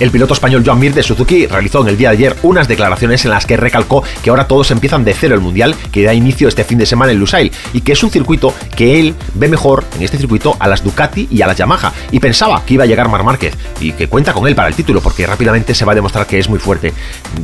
[0.00, 3.24] El piloto español Joan Mir de Suzuki realizó en el día de ayer unas declaraciones
[3.24, 6.46] en las que recalcó que ahora todos empiezan de cero el mundial que da inicio
[6.46, 9.82] este fin de semana en Lusail y que es un circuito que él ve mejor
[9.96, 12.86] en este circuito a las Ducati y a las Yamaha y pensaba que iba a
[12.86, 15.90] llegar Mar Márquez y que cuenta con él para el título porque rápidamente se va
[15.90, 16.92] a demostrar que es muy fuerte.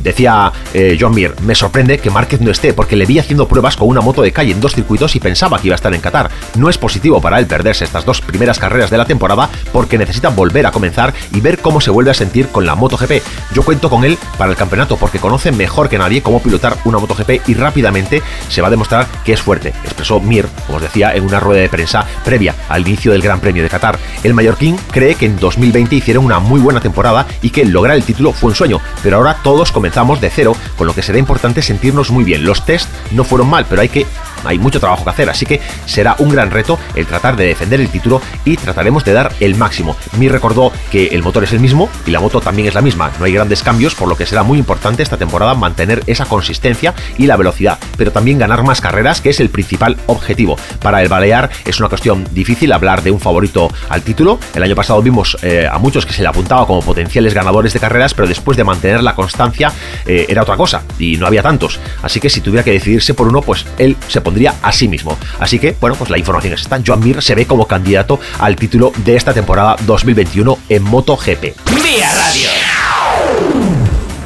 [0.01, 3.75] Decía eh, Joan Mir, me sorprende que Márquez no esté porque le vi haciendo pruebas
[3.75, 5.99] con una moto de calle en dos circuitos y pensaba que iba a estar en
[5.99, 6.31] Qatar.
[6.57, 10.29] No es positivo para él perderse estas dos primeras carreras de la temporada porque necesita
[10.29, 13.21] volver a comenzar y ver cómo se vuelve a sentir con la MotoGP.
[13.53, 16.99] Yo cuento con él para el campeonato porque conoce mejor que nadie cómo pilotar una
[16.99, 21.15] MotoGP y rápidamente se va a demostrar que es fuerte, expresó Mir, como os decía,
[21.15, 23.97] en una rueda de prensa previa al inicio del Gran Premio de Qatar.
[24.23, 28.03] El mallorquín cree que en 2020 hicieron una muy buena temporada y que lograr el
[28.03, 31.61] título fue un sueño, pero ahora todos comenzamos de cero, con lo que será importante
[31.61, 32.45] sentirnos muy bien.
[32.45, 34.05] Los test no fueron mal, pero hay que
[34.43, 37.81] hay mucho trabajo que hacer, así que será un gran reto el tratar de defender
[37.81, 39.95] el título y trataremos de dar el máximo.
[40.17, 43.11] Mir recordó que el motor es el mismo y la moto también es la misma,
[43.19, 46.93] no hay grandes cambios, por lo que será muy importante esta temporada mantener esa consistencia
[47.17, 50.57] y la velocidad, pero también ganar más carreras, que es el principal objetivo.
[50.81, 54.39] Para el Balear es una cuestión difícil hablar de un favorito al título.
[54.53, 57.79] El año pasado vimos eh, a muchos que se le apuntaba como potenciales ganadores de
[57.79, 59.71] carreras, pero después de mantener la constancia
[60.05, 61.79] eh, era otra cosa y no había tantos.
[62.01, 65.17] Así que si tuviera que decidirse por uno, pues él se pondría a sí mismo.
[65.39, 66.79] Así que, bueno, pues la información es esta.
[66.85, 71.43] Joan Mir se ve como candidato al título de esta temporada 2021 en MotoGP.
[71.75, 72.74] Vía Radio.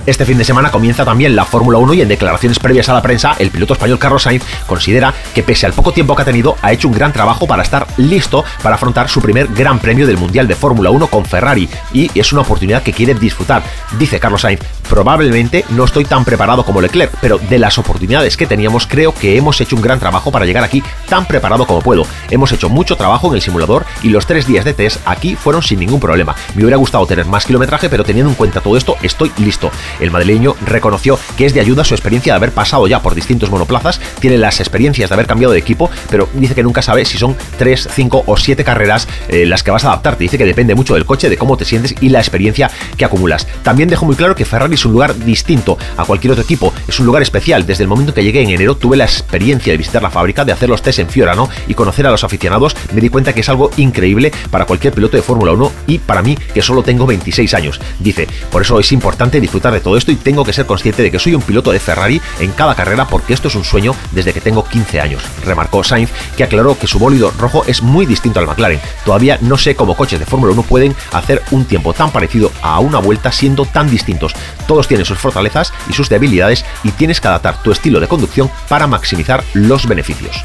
[0.09, 3.01] Este fin de semana comienza también la Fórmula 1 y en declaraciones previas a la
[3.03, 6.55] prensa, el piloto español Carlos Sainz considera que pese al poco tiempo que ha tenido,
[6.63, 10.17] ha hecho un gran trabajo para estar listo para afrontar su primer gran premio del
[10.17, 13.61] Mundial de Fórmula 1 con Ferrari y es una oportunidad que quiere disfrutar.
[13.99, 18.47] Dice Carlos Sainz, probablemente no estoy tan preparado como Leclerc, pero de las oportunidades que
[18.47, 22.07] teníamos creo que hemos hecho un gran trabajo para llegar aquí tan preparado como puedo.
[22.31, 25.61] Hemos hecho mucho trabajo en el simulador y los tres días de test aquí fueron
[25.61, 26.35] sin ningún problema.
[26.55, 29.69] Me hubiera gustado tener más kilometraje, pero teniendo en cuenta todo esto, estoy listo.
[29.99, 33.49] El madrileño reconoció que es de ayuda su experiencia de haber pasado ya por distintos
[33.49, 37.17] monoplazas, tiene las experiencias de haber cambiado de equipo, pero dice que nunca sabe si
[37.17, 40.23] son 3, 5 o 7 carreras eh, las que vas a adaptarte.
[40.23, 43.47] Dice que depende mucho del coche, de cómo te sientes y la experiencia que acumulas.
[43.63, 46.99] También dejó muy claro que Ferrari es un lugar distinto a cualquier otro equipo, es
[46.99, 47.65] un lugar especial.
[47.65, 50.51] Desde el momento que llegué en enero tuve la experiencia de visitar la fábrica, de
[50.51, 52.75] hacer los test en Fiorano y conocer a los aficionados.
[52.93, 56.21] Me di cuenta que es algo increíble para cualquier piloto de Fórmula 1 y para
[56.21, 57.79] mí que solo tengo 26 años.
[57.99, 61.11] Dice, por eso es importante disfrutar de todo esto y tengo que ser consciente de
[61.11, 64.33] que soy un piloto de Ferrari en cada carrera porque esto es un sueño desde
[64.33, 65.23] que tengo 15 años.
[65.45, 68.81] Remarcó Sainz, que aclaró que su bólido rojo es muy distinto al McLaren.
[69.05, 72.79] Todavía no sé cómo coches de Fórmula 1 pueden hacer un tiempo tan parecido a
[72.79, 74.33] una vuelta siendo tan distintos.
[74.67, 78.49] Todos tienen sus fortalezas y sus debilidades y tienes que adaptar tu estilo de conducción
[78.67, 80.43] para maximizar los beneficios.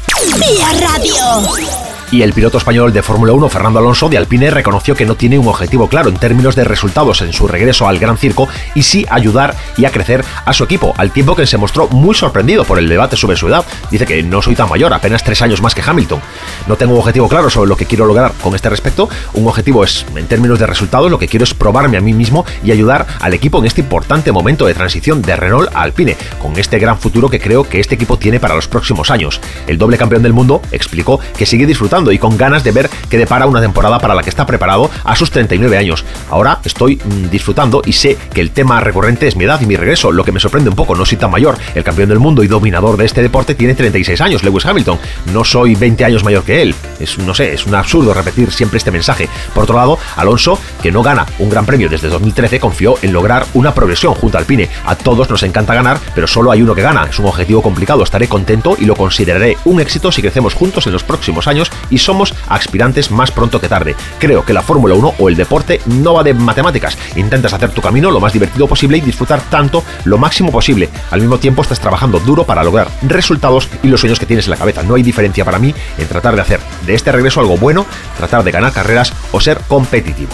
[0.81, 1.94] Radio.
[2.15, 5.37] Y el piloto español de Fórmula 1, Fernando Alonso, de Alpine, reconoció que no tiene
[5.37, 9.05] un objetivo claro en términos de resultados en su regreso al Gran Circo y sí
[9.09, 12.79] ayudar y a crecer a su equipo, al tiempo que se mostró muy sorprendido por
[12.79, 13.65] el debate sobre su edad.
[13.91, 16.21] Dice que no soy tan mayor, apenas tres años más que Hamilton.
[16.67, 19.09] No tengo un objetivo claro sobre lo que quiero lograr con este respecto.
[19.33, 22.45] Un objetivo es, en términos de resultados, lo que quiero es probarme a mí mismo
[22.63, 26.57] y ayudar al equipo en este importante momento de transición de Renault a Alpine, con
[26.57, 29.41] este gran futuro que creo que este equipo tiene para los próximos años.
[29.67, 33.17] El doble campeón del mundo explicó que sigue disfrutando y con ganas de ver qué
[33.17, 36.05] depara una temporada para la que está preparado a sus 39 años.
[36.29, 39.75] Ahora estoy mm, disfrutando y sé que el tema recurrente es mi edad y mi
[39.75, 41.57] regreso, lo que me sorprende un poco, no soy tan mayor.
[41.73, 44.99] El campeón del mundo y dominador de este deporte tiene 36 años, Lewis Hamilton.
[45.33, 46.75] No soy 20 años mayor que él.
[46.99, 49.29] Es, no sé, es un absurdo repetir siempre este mensaje.
[49.53, 53.45] Por otro lado, Alonso, que no gana un gran premio desde 2013, confió en lograr
[53.53, 54.69] una progresión junto al Pine.
[54.85, 57.07] A todos nos encanta ganar, pero solo hay uno que gana.
[57.09, 58.03] Es un objetivo complicado.
[58.03, 61.97] Estaré contento y lo consideraré un éxito si crecemos juntos en los próximos años y
[61.97, 63.95] somos aspirantes más pronto que tarde.
[64.19, 66.97] Creo que la Fórmula 1 o el deporte no va de matemáticas.
[67.15, 70.89] Intentas hacer tu camino lo más divertido posible y disfrutar tanto lo máximo posible.
[71.11, 74.51] Al mismo tiempo estás trabajando duro para lograr resultados y los sueños que tienes en
[74.51, 74.83] la cabeza.
[74.83, 77.85] No hay diferencia para mí en tratar de hacer de este regreso algo bueno,
[78.17, 80.31] tratar de ganar carreras o ser competitivo.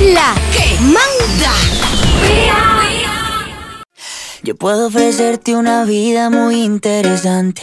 [0.00, 1.52] La que manda.
[4.42, 7.62] Yo puedo ofrecerte una vida muy interesante.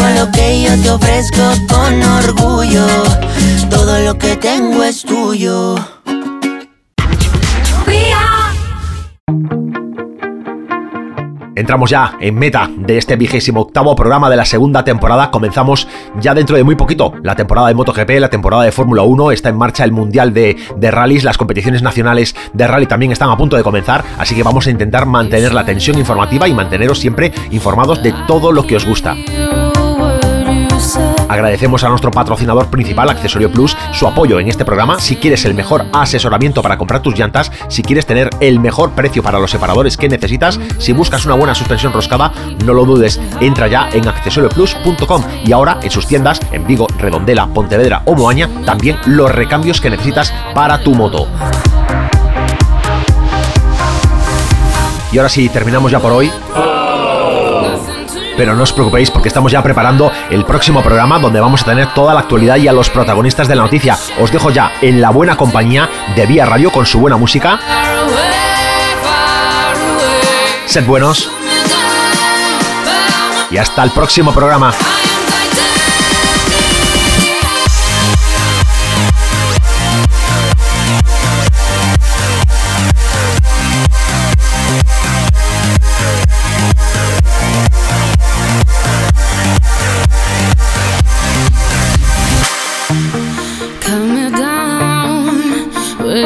[0.31, 2.85] lo que yo te ofrezco con orgullo,
[3.69, 5.75] todo lo que tengo es tuyo.
[11.53, 15.29] Entramos ya en meta de este vigésimo octavo programa de la segunda temporada.
[15.29, 15.87] Comenzamos
[16.19, 19.31] ya dentro de muy poquito la temporada de MotoGP, la temporada de Fórmula 1.
[19.31, 21.23] Está en marcha el Mundial de, de Rallys.
[21.23, 24.03] Las competiciones nacionales de rally también están a punto de comenzar.
[24.17, 28.51] Así que vamos a intentar mantener la tensión informativa y manteneros siempre informados de todo
[28.51, 29.15] lo que os gusta.
[31.31, 34.99] Agradecemos a nuestro patrocinador principal, Accesorio Plus, su apoyo en este programa.
[34.99, 39.23] Si quieres el mejor asesoramiento para comprar tus llantas, si quieres tener el mejor precio
[39.23, 42.33] para los separadores que necesitas, si buscas una buena suspensión roscada,
[42.65, 47.47] no lo dudes, entra ya en accesorioplus.com y ahora en sus tiendas en Vigo, Redondela,
[47.47, 51.29] Pontevedra o Moaña, también los recambios que necesitas para tu moto.
[55.13, 56.29] Y ahora sí, terminamos ya por hoy.
[58.41, 61.93] Pero no os preocupéis porque estamos ya preparando el próximo programa donde vamos a tener
[61.93, 63.95] toda la actualidad y a los protagonistas de la noticia.
[64.19, 67.59] Os dejo ya en la buena compañía de Vía Radio con su buena música.
[70.65, 71.29] Sed buenos.
[73.51, 74.73] Y hasta el próximo programa.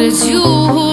[0.07, 0.84] it's you who